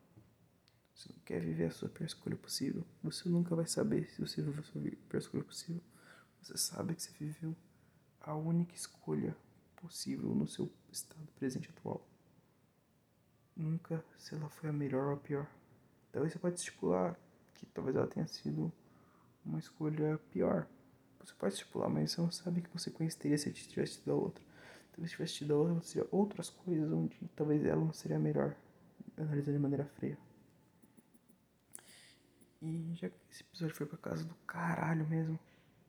Você 0.94 1.12
não 1.12 1.20
quer 1.20 1.42
viver 1.42 1.66
a 1.66 1.72
sua 1.72 1.90
pior 1.90 2.06
escolha 2.06 2.38
possível, 2.38 2.86
você 3.04 3.28
nunca 3.28 3.56
vai 3.56 3.68
saber 3.68 4.10
se 4.12 4.22
você 4.22 4.42
viveu 4.42 4.62
a 4.62 4.64
sua 4.64 4.82
pior 4.82 5.20
escolha 5.20 5.44
possível. 5.44 5.82
Você 6.42 6.58
sabe 6.58 6.96
que 6.96 7.04
você 7.04 7.12
viveu 7.20 7.56
a 8.32 8.36
única 8.36 8.74
escolha 8.74 9.36
possível 9.76 10.34
no 10.34 10.48
seu 10.48 10.72
estado 10.92 11.28
presente 11.36 11.70
atual. 11.70 12.06
Nunca 13.56 14.04
se 14.18 14.36
ela 14.36 14.50
foi 14.50 14.70
a 14.70 14.74
melhor 14.74 15.08
ou 15.08 15.14
a 15.14 15.18
pior. 15.18 15.48
Talvez 16.12 16.34
você 16.34 16.40
pode 16.40 16.58
estipular 16.58 17.18
que 17.54 17.66
talvez 17.68 17.96
ela 17.96 18.08
tenha 18.08 18.28
sido 18.28 18.72
uma 19.46 19.60
escolha 19.60 20.18
pior. 20.32 20.68
Você 21.20 21.34
pode 21.34 21.54
estipular, 21.54 21.90
mas 21.90 22.12
você 22.12 22.22
não 22.22 22.32
sabe 22.32 22.62
que 22.62 22.70
consequência 22.70 23.20
teria 23.20 23.38
se 23.38 23.52
tivesse 23.54 24.00
tido 24.00 24.12
a 24.12 24.16
outra. 24.16 24.44
Talvez 24.92 25.12
se 25.12 25.16
tivesse 25.16 25.34
tido 25.36 25.54
a 25.54 25.58
outra, 25.58 25.82
teria 25.82 26.08
outras 26.12 26.50
coisas 26.50 26.92
onde 26.92 27.18
talvez 27.36 27.64
ela 27.64 27.84
não 27.84 27.94
seria 27.94 28.20
melhor, 28.20 28.56
analisando 29.18 29.58
de 29.58 29.62
maneira 29.62 29.86
fria. 29.86 30.18
E 32.62 32.94
já 32.96 33.10
que 33.10 33.16
esse 33.32 33.44
episódio 33.44 33.76
foi 33.76 33.86
pra 33.86 33.98
casa 33.98 34.24
do 34.24 34.34
caralho 34.48 35.08
mesmo, 35.08 35.40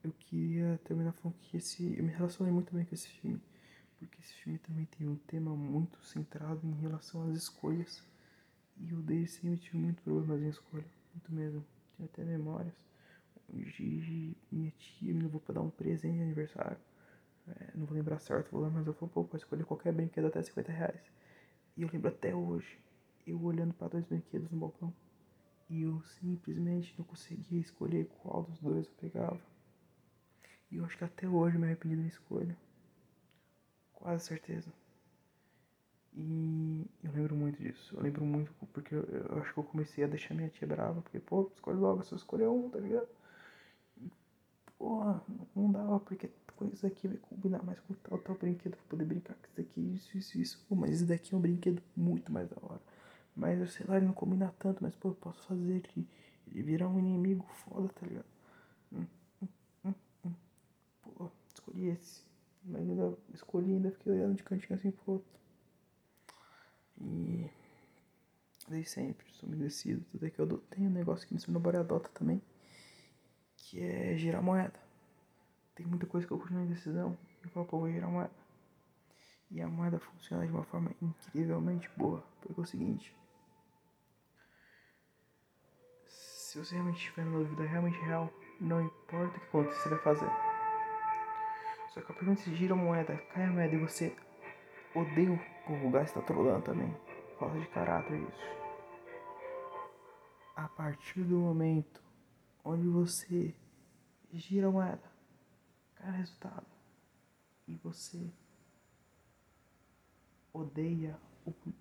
eu 0.03 0.11
queria 0.11 0.79
terminar 0.83 1.11
falando 1.13 1.37
que 1.39 1.57
esse. 1.57 1.97
Eu 1.97 2.03
me 2.03 2.11
relacionei 2.11 2.53
muito 2.53 2.73
bem 2.73 2.85
com 2.85 2.95
esse 2.95 3.07
filme. 3.07 3.41
Porque 3.99 4.19
esse 4.21 4.33
filme 4.35 4.59
também 4.59 4.85
tem 4.85 5.07
um 5.07 5.15
tema 5.15 5.55
muito 5.55 6.03
centrado 6.05 6.65
em 6.67 6.79
relação 6.81 7.29
às 7.29 7.35
escolhas. 7.35 8.03
E 8.77 8.91
eu 8.91 9.01
desde 9.01 9.31
sempre 9.31 9.57
tive 9.57 9.77
muito 9.77 10.01
problemas 10.03 10.41
em 10.41 10.49
escolha. 10.49 10.85
Muito 11.13 11.33
mesmo. 11.33 11.65
Tenho 11.95 12.09
até 12.09 12.23
memórias. 12.23 12.73
Gigi, 13.53 14.37
minha 14.51 14.71
tia 14.71 15.13
me 15.13 15.21
levou 15.21 15.39
pra 15.39 15.55
dar 15.55 15.61
um 15.61 15.69
presente 15.69 16.17
de 16.17 16.21
aniversário. 16.21 16.77
É, 17.47 17.71
não 17.75 17.85
vou 17.85 17.95
lembrar 17.95 18.19
certo 18.19 18.49
o 18.49 18.59
valor, 18.59 18.71
mas 18.71 18.85
eu 18.85 18.93
falei, 18.93 19.13
pô, 19.13 19.23
pode 19.23 19.43
escolher 19.43 19.65
qualquer 19.65 19.93
brinquedo 19.93 20.27
até 20.27 20.41
50 20.41 20.71
reais. 20.71 21.01
E 21.75 21.81
eu 21.81 21.89
lembro 21.91 22.09
até 22.09 22.35
hoje, 22.35 22.77
eu 23.25 23.41
olhando 23.41 23.73
para 23.73 23.87
dois 23.87 24.05
brinquedos 24.05 24.51
no 24.51 24.57
balcão. 24.57 24.93
E 25.69 25.81
eu 25.81 26.01
simplesmente 26.19 26.93
não 26.97 27.05
conseguia 27.05 27.59
escolher 27.59 28.05
qual 28.21 28.43
dos 28.43 28.59
dois 28.59 28.85
eu 28.85 28.93
pegava. 28.93 29.56
E 30.71 30.77
eu 30.77 30.85
acho 30.85 30.97
que 30.97 31.03
até 31.03 31.27
hoje 31.27 31.55
eu 31.55 31.59
me 31.59 31.67
arrependi 31.67 31.95
da 31.95 32.07
escolha. 32.07 32.57
Quase 33.93 34.25
certeza. 34.25 34.71
E 36.15 36.85
eu 37.03 37.11
lembro 37.11 37.35
muito 37.35 37.61
disso. 37.61 37.95
Eu 37.95 38.01
lembro 38.01 38.25
muito 38.25 38.51
porque 38.73 38.95
eu, 38.95 39.03
eu, 39.03 39.39
acho 39.39 39.53
que 39.53 39.59
eu 39.59 39.63
comecei 39.63 40.03
a 40.03 40.07
deixar 40.07 40.33
minha 40.33 40.49
tia 40.49 40.67
brava. 40.67 41.01
Porque, 41.01 41.19
pô, 41.19 41.49
escolhe 41.53 41.77
logo, 41.77 42.03
só 42.03 42.15
escolher 42.15 42.47
um, 42.47 42.69
tá 42.69 42.79
ligado? 42.79 43.07
E, 44.01 44.11
porra, 44.77 45.23
não 45.55 45.71
dava 45.71 45.99
porque 45.99 46.29
com 46.55 46.65
isso 46.65 46.87
aqui 46.87 47.07
vai 47.07 47.17
combinar 47.17 47.63
mais 47.63 47.79
com 47.81 47.93
tal, 47.95 48.17
tal 48.19 48.35
brinquedo 48.35 48.75
pra 48.75 48.85
poder 48.89 49.05
brincar 49.05 49.35
com 49.35 49.47
isso 49.47 49.61
aqui, 49.61 49.81
isso, 49.95 50.17
isso, 50.17 50.39
isso. 50.39 50.65
Pô, 50.67 50.75
mas 50.75 50.91
esse 50.91 51.05
daqui 51.05 51.33
é 51.33 51.37
um 51.37 51.41
brinquedo 51.41 51.81
muito 51.95 52.31
mais 52.31 52.49
da 52.49 52.57
hora. 52.61 52.81
Mas, 53.35 53.59
eu 53.59 53.67
sei 53.67 53.85
lá, 53.87 53.97
ele 53.97 54.07
não 54.07 54.13
combina 54.13 54.53
tanto, 54.59 54.83
mas, 54.83 54.95
pô, 54.95 55.09
eu 55.09 55.15
posso 55.15 55.43
fazer 55.43 55.75
ele, 55.95 56.07
ele 56.47 56.63
virar 56.63 56.87
um 56.89 56.99
inimigo 56.99 57.45
foda, 57.53 57.89
tá 57.89 58.07
ligado? 58.07 58.25
Hum, 58.91 59.05
escolhi 61.67 61.89
esse. 61.89 62.21
Mas 62.63 62.81
ainda 62.81 63.17
escolhi, 63.33 63.73
ainda 63.73 63.91
fiquei 63.91 64.13
olhando 64.13 64.35
de 64.35 64.43
cantinho 64.43 64.77
assim 64.77 64.91
pro 64.91 65.13
outro. 65.13 65.39
E 66.99 67.49
desde 68.67 68.89
sempre 68.89 69.25
sou 69.31 69.47
umedecido. 69.47 70.03
Tudo 70.11 70.25
é 70.25 70.29
que 70.29 70.39
eu 70.39 70.57
tenho 70.69 70.89
um 70.89 70.93
negócio 70.93 71.27
que 71.27 71.33
me 71.33 71.59
meu 71.59 71.79
adota 71.79 72.09
também, 72.09 72.41
que 73.55 73.81
é 73.81 74.17
girar 74.17 74.41
moeda. 74.41 74.79
Tem 75.75 75.85
muita 75.85 76.07
coisa 76.07 76.25
que 76.25 76.33
eu 76.33 76.39
continuo 76.39 76.63
em 76.63 76.67
decisão. 76.67 77.17
Eu 77.43 77.49
falo, 77.51 77.65
pô, 77.65 77.79
vou 77.79 77.91
girar 77.91 78.09
moeda. 78.09 78.33
E 79.49 79.61
a 79.61 79.67
moeda 79.67 79.99
funciona 79.99 80.45
de 80.45 80.51
uma 80.51 80.63
forma 80.63 80.91
incrivelmente 81.01 81.89
boa. 81.95 82.21
Porque 82.41 82.59
é 82.59 82.63
o 82.63 82.65
seguinte. 82.65 83.15
Se 86.07 86.57
você 86.57 86.73
realmente 86.73 86.97
estiver 86.97 87.23
numa 87.23 87.39
dúvida 87.39 87.63
realmente 87.63 87.99
real, 87.99 88.33
não 88.59 88.81
importa 88.81 89.37
o 89.37 89.39
que 89.39 89.45
aconteça, 89.45 89.83
você 89.83 89.89
vai 89.89 89.99
fazer. 89.99 90.56
Só 91.97 92.03
que 92.03 92.11
a 92.11 92.15
partir 92.15 92.35
você 92.35 92.55
gira 92.55 92.73
a 92.73 92.77
moeda, 92.77 93.17
cai 93.33 93.45
a 93.45 93.51
moeda 93.51 93.73
e 93.73 93.79
você 93.79 94.15
odeia 94.93 95.31
o 95.67 95.83
lugar 95.83 96.03
está 96.03 96.21
trolando 96.21 96.63
também. 96.63 96.95
Falta 97.39 97.59
de 97.59 97.67
caráter 97.69 98.21
isso. 98.21 98.57
A 100.55 100.67
partir 100.69 101.23
do 101.23 101.37
momento 101.37 102.03
onde 102.63 102.87
você 102.87 103.55
gira 104.31 104.67
a 104.67 104.71
moeda, 104.71 105.11
cai 105.95 106.11
o 106.11 106.13
resultado 106.13 106.67
e 107.67 107.75
você 107.77 108.31
odeia 110.53 111.19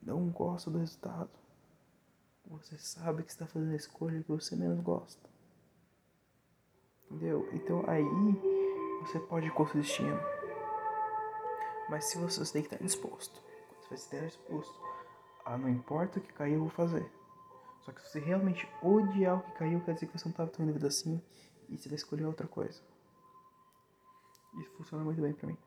não 0.02 0.30
gosta 0.30 0.70
do 0.70 0.78
resultado, 0.78 1.30
você 2.46 2.78
sabe 2.78 3.22
que 3.22 3.30
está 3.30 3.46
fazendo 3.46 3.72
a 3.72 3.76
escolha 3.76 4.22
que 4.22 4.28
você 4.28 4.56
menos 4.56 4.80
gosta. 4.80 5.28
Entendeu? 7.10 7.48
Então 7.52 7.84
aí 7.88 8.55
você 9.06 9.20
pode 9.20 9.46
ir 9.46 9.50
com 9.52 9.62
o 9.62 9.72
destino. 9.72 10.18
Mas 11.88 12.06
se 12.06 12.18
você, 12.18 12.40
você 12.40 12.52
tem 12.52 12.62
que 12.62 12.74
estar 12.74 12.84
disposto. 12.84 13.40
Você 13.80 13.88
vai 13.88 13.98
estar 13.98 14.26
disposto. 14.26 14.80
Ah, 15.44 15.56
não 15.56 15.68
importa 15.68 16.18
o 16.18 16.22
que 16.22 16.32
cair, 16.32 16.54
eu 16.54 16.60
vou 16.60 16.70
fazer. 16.70 17.08
Só 17.82 17.92
que 17.92 18.02
se 18.02 18.08
você 18.10 18.18
realmente 18.18 18.68
odiar 18.82 19.38
o 19.38 19.42
que 19.42 19.52
caiu, 19.52 19.80
quer 19.80 19.94
dizer 19.94 20.06
que 20.06 20.18
você 20.18 20.24
não 20.24 20.32
estava 20.32 20.50
tão 20.50 20.64
em 20.64 20.68
dúvida 20.68 20.88
assim 20.88 21.22
e 21.68 21.78
você 21.78 21.88
vai 21.88 21.96
escolher 21.96 22.24
outra 22.24 22.48
coisa. 22.48 22.80
Isso 24.58 24.70
funciona 24.76 25.04
muito 25.04 25.22
bem 25.22 25.32
pra 25.32 25.46
mim. 25.46 25.58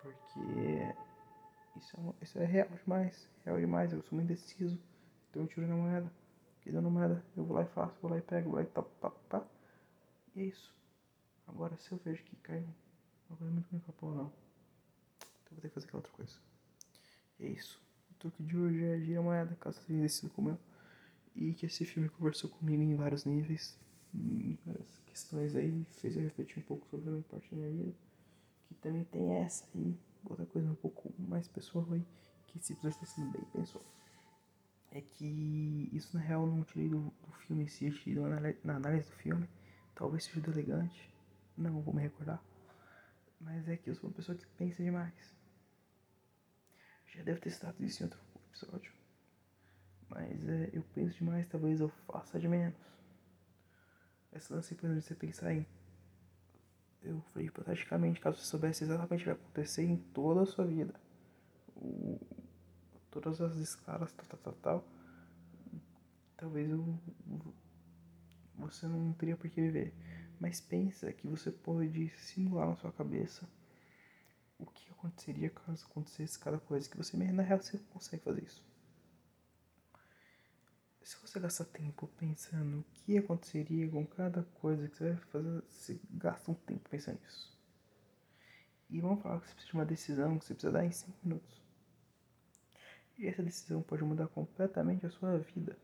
Porque 0.00 0.94
isso 1.76 1.96
é, 1.96 2.24
isso 2.24 2.38
é 2.38 2.44
real 2.44 2.68
demais. 2.68 3.28
Real 3.44 3.58
demais. 3.58 3.92
Eu 3.92 4.02
sou 4.02 4.16
muito 4.16 4.30
indeciso. 4.32 4.78
Então 5.28 5.42
eu 5.42 5.48
tiro 5.48 5.66
na 5.66 5.74
moeda. 5.74 6.10
Que 6.62 6.72
dando 6.72 6.90
moeda, 6.90 7.22
eu 7.36 7.44
vou 7.44 7.56
lá 7.56 7.62
e 7.62 7.66
faço, 7.66 7.94
vou 8.00 8.10
lá 8.10 8.18
e 8.18 8.22
pego, 8.22 8.50
vou 8.50 8.56
lá 8.58 8.62
e 8.62 8.66
tá, 8.66 8.82
pá, 8.82 9.10
pá. 9.28 9.42
E 10.34 10.40
é 10.40 10.44
isso. 10.44 10.74
Agora 11.48 11.76
se 11.76 11.90
eu 11.90 11.98
vejo 12.04 12.22
que 12.24 12.36
cai 12.36 12.64
uma 13.28 13.36
coisa 13.36 13.52
muito 13.52 13.68
ruim, 13.70 13.80
pô, 13.98 14.10
não. 14.10 14.32
Então 15.42 15.52
vou 15.52 15.60
ter 15.60 15.68
que 15.68 15.74
fazer 15.74 15.86
aquela 15.86 16.00
outra 16.00 16.12
coisa. 16.12 16.36
E 17.38 17.46
é 17.46 17.48
isso. 17.48 17.80
O 18.10 18.14
truque 18.14 18.42
de 18.42 18.56
hoje 18.56 18.84
é 18.84 19.00
gira 19.00 19.22
moeda, 19.22 19.56
caso 19.56 19.80
tenha 19.86 20.02
decidido 20.02 20.32
como 20.34 20.50
eu. 20.50 20.58
E 21.34 21.54
que 21.54 21.66
esse 21.66 21.84
filme 21.84 22.08
conversou 22.08 22.50
comigo 22.50 22.82
em 22.82 22.94
vários 22.96 23.24
níveis, 23.24 23.78
em 24.14 24.58
várias 24.66 24.98
questões 25.06 25.54
aí, 25.54 25.84
fez 26.00 26.16
eu 26.16 26.22
refletir 26.22 26.58
um 26.58 26.62
pouco 26.62 26.86
sobre 26.88 27.08
a 27.08 27.12
minha 27.12 27.24
parte 27.24 27.50
da 27.50 27.56
minha 27.56 27.70
vida. 27.70 27.94
Que 28.68 28.74
também 28.74 29.04
tem 29.04 29.36
essa 29.36 29.64
aí, 29.74 29.96
outra 30.24 30.44
coisa 30.46 30.70
um 30.70 30.74
pouco 30.74 31.12
mais 31.18 31.48
pessoal 31.48 31.86
aí, 31.92 32.04
que 32.46 32.58
esse 32.58 32.72
episódio 32.72 32.96
está 33.02 33.06
sendo 33.06 33.30
bem 33.30 33.44
pessoal. 33.52 33.84
é 34.90 35.00
que 35.00 35.88
isso 35.92 36.16
na 36.16 36.22
real 36.22 36.46
não 36.46 36.64
tirei 36.64 36.88
do, 36.88 37.00
do 37.00 37.32
filme 37.46 37.64
em 37.64 37.68
si, 37.68 37.86
eu 37.86 37.94
tirei 37.94 38.22
na 38.64 38.76
análise 38.76 39.08
do 39.08 39.16
filme. 39.16 39.48
Talvez 39.94 40.24
seja 40.24 40.40
do 40.40 40.50
elegante, 40.50 41.10
não 41.58 41.80
vou 41.80 41.94
me 41.94 42.02
recordar. 42.02 42.42
Mas 43.40 43.68
é 43.68 43.76
que 43.76 43.90
eu 43.90 43.94
sou 43.94 44.08
uma 44.08 44.16
pessoa 44.16 44.36
que 44.36 44.46
pensa 44.56 44.82
demais. 44.82 45.34
Já 47.06 47.22
deve 47.22 47.40
ter 47.40 47.50
citado 47.50 47.82
isso 47.84 48.02
em 48.02 48.06
outro 48.06 48.20
episódio. 48.50 48.92
Mas 50.08 50.48
é, 50.48 50.70
eu 50.72 50.82
penso 50.94 51.16
demais, 51.18 51.46
talvez 51.48 51.80
eu 51.80 51.88
faça 52.06 52.38
de 52.38 52.48
menos. 52.48 52.78
Esse 54.32 54.52
lance, 54.52 54.74
por 54.74 54.86
exemplo, 54.86 55.00
de 55.00 55.06
você 55.06 55.14
pensar 55.14 55.52
em. 55.52 55.66
Eu 57.02 57.20
falei 57.32 57.48
hipoteticamente, 57.48 58.20
caso 58.20 58.38
você 58.38 58.46
soubesse 58.46 58.84
exatamente 58.84 59.20
o 59.20 59.24
que 59.24 59.30
vai 59.30 59.34
acontecer 59.34 59.84
em 59.84 59.96
toda 59.96 60.42
a 60.42 60.46
sua 60.46 60.64
vida. 60.64 60.94
O, 61.76 62.18
todas 63.10 63.40
as 63.40 63.56
escalas, 63.56 64.12
tal, 64.12 64.26
tal, 64.26 64.38
tal, 64.40 64.52
tal. 64.54 64.84
Talvez 66.36 66.70
eu, 66.70 66.98
você 68.56 68.86
não 68.86 69.12
teria 69.12 69.36
por 69.36 69.48
que 69.48 69.60
viver. 69.60 69.94
Mas 70.40 70.60
pensa 70.60 71.12
que 71.12 71.26
você 71.26 71.50
pode 71.50 72.10
simular 72.18 72.68
na 72.68 72.76
sua 72.76 72.92
cabeça 72.92 73.48
o 74.58 74.66
que 74.66 74.90
aconteceria 74.90 75.50
caso 75.50 75.86
acontecesse 75.86 76.38
cada 76.38 76.58
coisa 76.58 76.88
que 76.88 76.96
você 76.96 77.16
na 77.16 77.42
real 77.42 77.60
você 77.60 77.78
consegue 77.90 78.22
fazer 78.22 78.42
isso. 78.42 78.66
Se 81.02 81.16
você 81.22 81.40
gastar 81.40 81.64
tempo 81.64 82.06
pensando 82.18 82.80
o 82.80 82.84
que 82.92 83.16
aconteceria 83.16 83.88
com 83.88 84.06
cada 84.06 84.42
coisa 84.60 84.88
que 84.88 84.96
você 84.96 85.12
vai 85.12 85.22
fazer, 85.24 85.62
você 85.62 86.00
gasta 86.10 86.50
um 86.50 86.54
tempo 86.54 86.88
pensando 86.90 87.18
nisso. 87.24 87.56
E 88.90 89.00
vamos 89.00 89.22
falar 89.22 89.40
que 89.40 89.48
você 89.48 89.54
precisa 89.54 89.70
de 89.70 89.78
uma 89.78 89.86
decisão 89.86 90.38
que 90.38 90.44
você 90.44 90.54
precisa 90.54 90.72
dar 90.72 90.84
em 90.84 90.92
5 90.92 91.18
minutos. 91.22 91.62
E 93.16 93.26
essa 93.26 93.42
decisão 93.42 93.82
pode 93.82 94.04
mudar 94.04 94.28
completamente 94.28 95.06
a 95.06 95.10
sua 95.10 95.38
vida. 95.38 95.78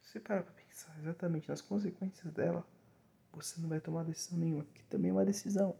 Se 0.00 0.12
você 0.12 0.20
parar 0.20 0.42
para 0.42 0.52
pensar 0.52 0.98
exatamente 0.98 1.48
nas 1.48 1.60
consequências 1.60 2.32
dela, 2.32 2.66
você 3.32 3.60
não 3.60 3.68
vai 3.68 3.80
tomar 3.80 4.04
decisão 4.04 4.38
nenhuma, 4.38 4.64
que 4.74 4.82
também 4.84 5.10
é 5.10 5.12
uma 5.14 5.24
decisão. 5.24 5.76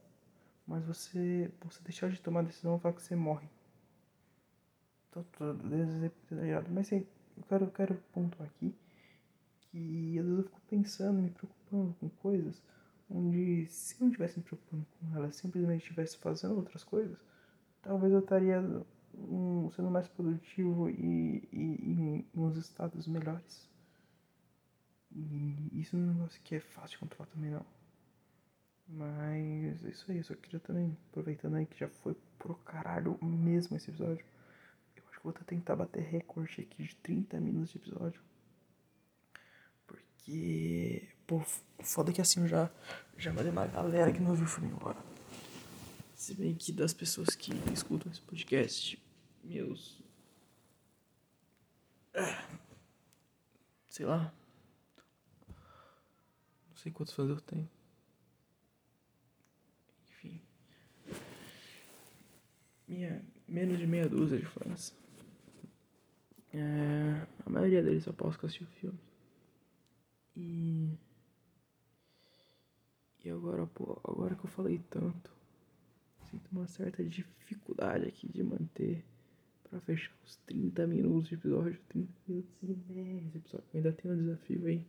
Mas 0.66 0.84
você, 0.84 1.50
você 1.64 1.82
deixar 1.82 2.10
de 2.10 2.20
tomar 2.20 2.42
decisão 2.42 2.78
vai 2.78 2.92
que 2.92 3.02
você 3.02 3.14
morre. 3.14 3.48
Então, 5.10 5.24
exagerado. 6.30 6.70
Mas 6.70 6.90
eu 6.92 7.06
quero, 7.48 7.64
eu 7.66 7.70
quero 7.70 7.94
pontuar 8.12 8.48
aqui 8.48 8.74
que 9.60 10.18
às 10.18 10.24
vezes 10.24 10.38
eu 10.38 10.44
fico 10.44 10.60
pensando, 10.68 11.22
me 11.22 11.30
preocupando 11.30 11.94
com 12.00 12.08
coisas 12.08 12.62
onde 13.10 13.66
se 13.66 13.94
eu 13.94 14.00
não 14.00 14.08
estivesse 14.08 14.38
me 14.38 14.44
preocupando 14.44 14.86
com 14.98 15.16
elas, 15.16 15.36
simplesmente 15.36 15.82
estivesse 15.82 16.16
fazendo 16.18 16.56
outras 16.56 16.82
coisas, 16.82 17.16
talvez 17.82 18.12
eu 18.12 18.20
estaria 18.20 18.60
um, 19.14 19.70
sendo 19.70 19.90
mais 19.90 20.08
produtivo 20.08 20.90
e, 20.90 21.48
e, 21.52 21.58
e 21.58 22.26
em 22.34 22.40
uns 22.40 22.56
estados 22.56 23.06
melhores. 23.06 23.68
E 25.16 25.80
isso 25.80 25.96
não 25.96 26.08
é 26.08 26.10
um 26.10 26.14
negócio 26.14 26.42
que 26.42 26.54
é 26.54 26.60
fácil 26.60 26.90
de 26.90 26.98
controlar 26.98 27.26
também 27.30 27.50
não. 27.50 27.64
Mas 28.86 29.84
é 29.84 29.88
isso 29.88 30.10
aí, 30.10 30.18
eu 30.18 30.24
só 30.24 30.34
queria 30.34 30.60
também, 30.60 30.96
aproveitando 31.10 31.56
aí 31.56 31.64
que 31.64 31.78
já 31.78 31.88
foi 31.88 32.14
pro 32.38 32.54
caralho 32.56 33.18
mesmo 33.22 33.76
esse 33.76 33.90
episódio. 33.90 34.24
Eu 34.94 35.02
acho 35.08 35.18
que 35.18 35.24
vou 35.24 35.32
tentar 35.32 35.74
bater 35.74 36.02
recorde 36.02 36.60
aqui 36.60 36.82
de 36.84 36.94
30 36.96 37.40
minutos 37.40 37.70
de 37.70 37.78
episódio. 37.78 38.20
Porque, 39.86 41.08
pô, 41.26 41.40
foda 41.80 42.12
que 42.12 42.20
assim 42.20 42.40
eu 42.40 42.48
já, 42.48 42.70
já 43.16 43.32
mandei 43.32 43.50
uma 43.50 43.66
galera 43.66 44.12
que 44.12 44.20
não 44.20 44.30
ouviu 44.30 44.44
o 44.44 44.48
filme 44.48 44.68
embora. 44.68 44.98
Se 46.14 46.34
bem 46.34 46.54
que 46.54 46.72
das 46.72 46.92
pessoas 46.92 47.30
que 47.34 47.52
escutam 47.72 48.12
esse 48.12 48.20
podcast, 48.20 49.02
meus. 49.42 49.98
Ah, 52.14 52.46
sei 53.88 54.06
lá, 54.06 54.32
sei 56.76 56.92
quantos 56.92 57.14
fãs 57.14 57.28
eu 57.28 57.40
tenho. 57.40 57.68
Enfim. 60.08 60.40
Minha, 62.86 63.24
menos 63.48 63.78
de 63.78 63.86
meia 63.86 64.08
dúzia 64.08 64.38
de 64.38 64.46
fãs. 64.46 64.94
É, 66.52 67.26
a 67.44 67.50
maioria 67.50 67.82
deles 67.82 68.06
após 68.08 68.36
que 68.36 68.46
assistiu 68.46 68.66
o 68.66 68.70
filme. 68.70 68.98
E. 70.36 70.98
E 73.24 73.30
agora, 73.30 73.66
pô, 73.66 74.00
agora 74.04 74.36
que 74.36 74.44
eu 74.44 74.50
falei 74.50 74.78
tanto, 74.88 75.32
sinto 76.30 76.48
uma 76.52 76.68
certa 76.68 77.02
dificuldade 77.02 78.06
aqui 78.06 78.28
de 78.28 78.42
manter 78.42 79.04
pra 79.64 79.80
fechar 79.80 80.14
os 80.24 80.36
30 80.46 80.86
minutos 80.86 81.28
de 81.28 81.34
episódio. 81.34 81.78
30 81.88 82.12
minutos 82.28 82.90
e 82.90 82.92
meio 82.92 83.20
de 83.30 83.38
episódio. 83.38 83.66
Eu 83.72 83.78
ainda 83.78 83.92
tem 83.92 84.10
um 84.10 84.16
desafio 84.16 84.66
aí. 84.66 84.86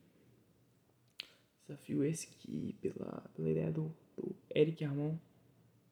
Desafio 1.68 2.04
esse 2.06 2.28
que, 2.28 2.78
pela, 2.82 3.30
pela 3.36 3.50
ideia 3.50 3.72
do, 3.72 3.94
do 4.16 4.34
Eric 4.56 4.86
Armon, 4.86 5.18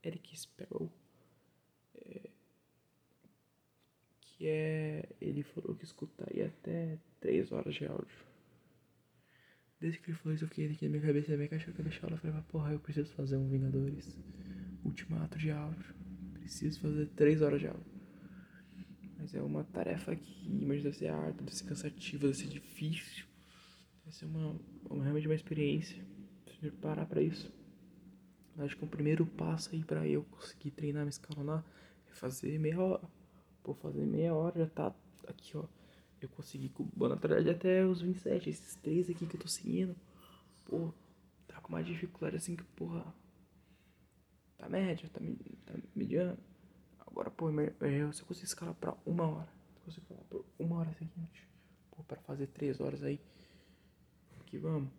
Eric 0.01 0.39
Sparrow, 0.39 0.89
é, 1.95 2.29
que 4.21 4.47
é. 4.47 5.09
Ele 5.19 5.43
falou 5.43 5.75
que 5.75 5.83
escutaria 5.83 6.47
até 6.47 6.97
3 7.19 7.51
horas 7.51 7.75
de 7.75 7.85
áudio. 7.85 8.25
Desde 9.81 9.99
que 9.99 10.11
ele 10.11 10.17
falou 10.17 10.33
isso, 10.33 10.45
eu 10.45 10.47
fiquei 10.47 10.71
aqui 10.71 10.85
na 10.85 10.91
minha 10.91 11.01
cabeça, 11.01 11.31
na 11.31 11.37
minha 11.37 11.49
caixa 11.49 11.71
de 11.71 11.83
deixar 11.83 12.09
eu 12.09 12.17
falei, 12.17 12.41
porra, 12.43 12.71
eu 12.71 12.79
preciso 12.79 13.11
fazer 13.13 13.35
um 13.35 13.49
Vingadores 13.49 14.17
Ultimato 14.83 15.37
de 15.37 15.51
áudio. 15.51 15.93
Preciso 16.33 16.79
fazer 16.79 17.07
3 17.07 17.41
horas 17.41 17.59
de 17.59 17.67
áudio. 17.67 17.95
Mas 19.17 19.35
é 19.35 19.41
uma 19.41 19.63
tarefa 19.65 20.15
que, 20.15 20.47
imagina, 20.47 20.85
deve 20.85 20.97
ser 20.97 21.07
árdua, 21.07 21.43
deve 21.43 21.55
ser 21.55 21.65
cansativa, 21.65 22.27
deve 22.27 22.37
ser 22.37 22.47
difícil. 22.47 23.25
Vai 24.05 24.11
ser 24.11 24.25
uma, 24.25 24.55
uma, 24.87 25.03
realmente 25.03 25.27
uma 25.27 25.33
experiência. 25.33 26.05
Se 26.47 26.57
preparar 26.59 27.07
para 27.07 27.23
isso. 27.23 27.51
Acho 28.59 28.77
que 28.77 28.85
o 28.85 28.87
primeiro 28.87 29.25
passo 29.25 29.71
aí 29.73 29.83
para 29.83 30.07
eu 30.07 30.23
conseguir 30.25 30.71
treinar, 30.71 31.03
me 31.03 31.09
escalonar, 31.09 31.65
é 32.07 32.13
fazer 32.13 32.57
meia 32.59 32.79
hora. 32.79 33.09
Pô, 33.63 33.73
fazer 33.73 34.05
meia 34.05 34.33
hora 34.33 34.59
já 34.59 34.67
tá 34.67 34.95
aqui, 35.27 35.57
ó. 35.57 35.65
Eu 36.21 36.29
consegui 36.29 36.69
com 36.69 36.83
o 36.83 37.15
verdade 37.17 37.49
até 37.49 37.83
os 37.83 38.01
27. 38.01 38.49
Esses 38.49 38.75
três 38.75 39.09
aqui 39.09 39.25
que 39.25 39.35
eu 39.35 39.41
tô 39.41 39.47
seguindo, 39.47 39.95
pô, 40.65 40.93
tá 41.47 41.59
com 41.59 41.69
uma 41.69 41.83
dificuldade 41.83 42.37
assim 42.37 42.55
que, 42.55 42.63
porra, 42.63 43.03
tá 44.55 44.69
média, 44.69 45.09
tá, 45.09 45.19
tá 45.65 45.73
mediano. 45.95 46.37
Agora, 46.99 47.31
pô, 47.31 47.49
eu, 47.49 48.13
se 48.13 48.21
eu 48.21 48.27
conseguir 48.27 48.45
escalar 48.45 48.75
pra 48.75 48.95
uma 49.03 49.27
hora, 49.27 49.49
se 49.73 49.79
eu 49.79 49.83
conseguir 49.83 50.07
falar 50.07 50.23
por 50.29 50.45
uma 50.59 50.77
hora 50.77 50.93
seguinte, 50.93 51.49
pô, 51.89 52.03
pra 52.03 52.21
fazer 52.21 52.47
três 52.47 52.79
horas 52.79 53.03
aí 53.03 53.19
que 54.55 54.59
vamos. 54.59 54.89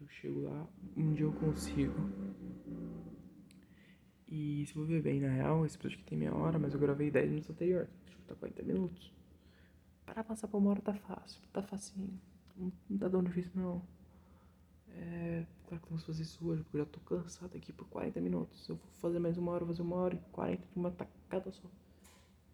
Eu 0.00 0.08
chego 0.08 0.40
lá, 0.42 0.66
um 0.96 1.12
dia 1.12 1.24
eu 1.24 1.32
consigo. 1.32 1.94
E 4.26 4.66
se 4.66 4.76
eu 4.76 4.84
ver 4.84 5.02
bem, 5.02 5.20
na 5.20 5.28
real, 5.28 5.64
esse 5.64 5.76
episódio 5.76 5.98
aqui 5.98 6.08
tem 6.08 6.18
meia 6.18 6.34
hora, 6.34 6.58
mas 6.58 6.74
eu 6.74 6.80
gravei 6.80 7.10
10 7.10 7.28
minutos 7.28 7.50
anterior. 7.50 7.88
Tipo, 8.06 8.22
tá 8.24 8.34
40 8.34 8.62
minutos. 8.62 9.12
Para 10.04 10.24
passar 10.24 10.48
por 10.48 10.58
uma 10.58 10.70
hora 10.70 10.80
tá 10.80 10.94
fácil, 10.94 11.40
tá 11.52 11.62
facinho. 11.62 12.20
Não, 12.56 12.98
tá 12.98 13.08
tão 13.08 13.22
difícil 13.22 13.52
não. 13.54 13.82
É, 14.88 15.46
claro 15.68 15.82
que 15.82 15.88
vamos 15.88 16.04
fazer 16.04 16.22
isso 16.22 16.44
hoje, 16.48 16.62
porque 16.62 16.78
eu 16.78 16.84
já 16.84 16.86
tô 16.86 17.00
cansado 17.00 17.56
aqui 17.56 17.72
por 17.72 17.86
40 17.88 18.20
minutos. 18.20 18.68
Eu 18.68 18.76
for 18.76 18.90
fazer 19.00 19.18
mais 19.20 19.38
uma 19.38 19.52
hora, 19.52 19.64
vou 19.64 19.74
fazer 19.74 19.82
uma 19.82 19.96
hora 19.96 20.14
e 20.14 20.18
40 20.32 20.66
de 20.66 20.78
uma 20.78 20.90
tacada 20.90 21.52
só. 21.52 21.68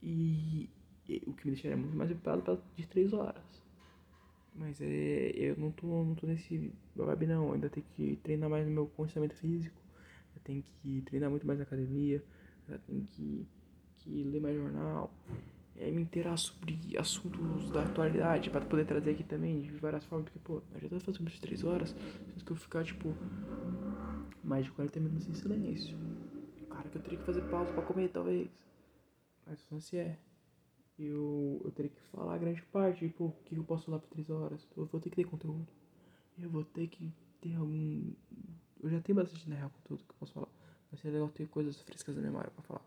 E, 0.02 0.68
e 1.08 1.22
o 1.26 1.32
que 1.32 1.46
me 1.46 1.52
deixaria 1.52 1.76
muito 1.76 1.96
mais 1.96 2.10
preocupado 2.10 2.62
de 2.76 2.86
3 2.86 3.12
horas. 3.14 3.65
Mas 4.58 4.80
é, 4.80 5.32
eu 5.36 5.56
não 5.56 5.70
tô, 5.70 5.86
não 5.86 6.14
tô 6.14 6.26
nesse 6.26 6.72
vibe 6.94 7.26
não. 7.26 7.48
Eu 7.48 7.54
ainda 7.54 7.68
tenho 7.68 7.86
que 7.94 8.16
treinar 8.22 8.48
mais 8.48 8.66
no 8.66 8.72
meu 8.72 8.86
condicionamento 8.86 9.38
físico. 9.38 9.80
Eu 10.34 10.40
tenho 10.42 10.62
que 10.62 11.02
treinar 11.02 11.30
muito 11.30 11.46
mais 11.46 11.58
na 11.58 11.64
academia. 11.64 12.22
Eu 12.68 12.78
tenho 12.80 13.06
que, 13.10 13.46
que 13.98 14.24
ler 14.24 14.40
mais 14.40 14.56
jornal. 14.56 15.12
É, 15.78 15.90
me 15.90 16.00
inteirar 16.00 16.38
sobre 16.38 16.96
assuntos 16.98 17.70
da 17.70 17.82
atualidade 17.82 18.48
para 18.48 18.64
poder 18.64 18.86
trazer 18.86 19.10
aqui 19.10 19.22
também 19.22 19.60
de 19.60 19.70
várias 19.72 20.04
formas. 20.04 20.30
Porque, 20.30 20.38
pô, 20.38 20.62
eu 20.74 20.80
já 20.80 20.88
tô 20.88 21.00
fazendo 21.00 21.30
de 21.30 21.40
3 21.40 21.62
horas. 21.62 21.94
Se 22.36 22.50
eu 22.50 22.56
ficar, 22.56 22.82
tipo, 22.82 23.14
mais 24.42 24.64
de 24.64 24.70
40 24.72 24.98
minutos 25.00 25.28
em 25.28 25.34
silêncio. 25.34 25.96
Cara, 26.70 26.88
que 26.88 26.96
eu 26.96 27.02
teria 27.02 27.18
que 27.18 27.24
fazer 27.24 27.42
pausa 27.42 27.70
para 27.72 27.82
comer, 27.82 28.08
talvez. 28.08 28.48
Mas 29.46 29.60
o 29.70 29.74
lance 29.74 29.96
é 29.96 30.18
eu, 30.98 31.60
eu 31.64 31.70
teria 31.72 31.90
que 31.90 32.00
falar 32.12 32.38
grande 32.38 32.62
parte, 32.62 33.06
tipo, 33.06 33.26
o 33.26 33.32
que 33.44 33.56
eu 33.56 33.64
posso 33.64 33.86
falar 33.86 33.98
por 33.98 34.08
três 34.08 34.30
horas. 34.30 34.66
Eu 34.76 34.86
vou 34.86 35.00
ter 35.00 35.10
que 35.10 35.16
ter 35.16 35.24
conteúdo. 35.24 35.66
Eu 36.38 36.50
vou 36.50 36.64
ter 36.64 36.88
que 36.88 37.12
ter 37.40 37.54
algum. 37.56 38.12
Eu 38.82 38.90
já 38.90 39.00
tenho 39.00 39.16
bastante 39.16 39.48
na 39.48 39.56
real 39.56 39.70
conteúdo 39.70 40.04
que 40.04 40.10
eu 40.10 40.16
posso 40.18 40.32
falar. 40.32 40.48
Mas 40.90 41.00
seria 41.00 41.18
legal 41.18 41.28
ter 41.30 41.48
coisas 41.48 41.80
frescas 41.82 42.16
na 42.16 42.22
memória 42.22 42.50
pra 42.50 42.62
falar. 42.62 42.84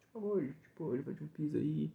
Tipo, 0.00 0.20
hoje, 0.20 0.54
tipo, 0.62 0.84
hoje 0.84 1.02
vai 1.02 1.14
de 1.14 1.24
um 1.24 1.28
piso 1.28 1.56
aí. 1.56 1.92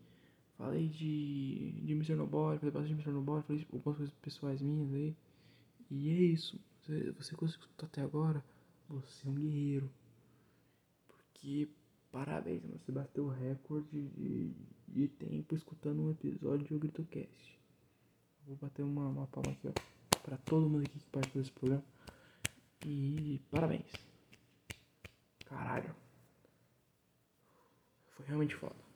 Falei 0.57 0.87
de, 0.87 1.71
de 1.83 1.93
Mr. 1.93 2.15
Nobody, 2.15 2.59
falei 2.59 2.71
bastante 2.71 2.95
de 2.95 3.01
Mr. 3.01 3.11
Nobody, 3.11 3.45
falei 3.45 3.61
de 3.61 3.67
algumas 3.71 3.97
coisas 3.97 4.13
pessoais 4.15 4.61
minhas 4.61 4.93
aí. 4.93 5.15
E 5.89 6.09
é 6.09 6.13
isso. 6.13 6.59
Você, 6.81 7.11
você 7.11 7.35
conseguiu 7.35 7.61
escutar 7.61 7.85
até 7.85 8.01
agora? 8.01 8.43
Você 8.89 9.27
é 9.27 9.29
um 9.29 9.35
guerreiro. 9.35 9.91
Porque 11.07 11.69
Parabéns. 12.11 12.63
Você 12.63 12.91
bateu 12.91 13.25
o 13.25 13.29
recorde 13.29 14.07
de, 14.09 14.53
de 14.87 15.07
tempo 15.07 15.55
escutando 15.55 16.01
um 16.01 16.11
episódio 16.11 16.65
de 16.67 16.77
GritoCast. 16.77 17.59
Vou 18.45 18.55
bater 18.55 18.83
uma, 18.83 19.07
uma 19.09 19.27
palma 19.27 19.51
aqui, 19.51 19.67
ó. 19.67 20.19
Pra 20.23 20.37
todo 20.37 20.69
mundo 20.69 20.85
aqui 20.85 20.99
que 20.99 21.05
participou 21.05 21.41
desse 21.41 21.53
programa. 21.53 21.83
E 22.85 23.41
parabéns. 23.51 23.91
Caralho. 25.45 25.95
Foi 28.15 28.25
realmente 28.25 28.55
foda. 28.55 28.86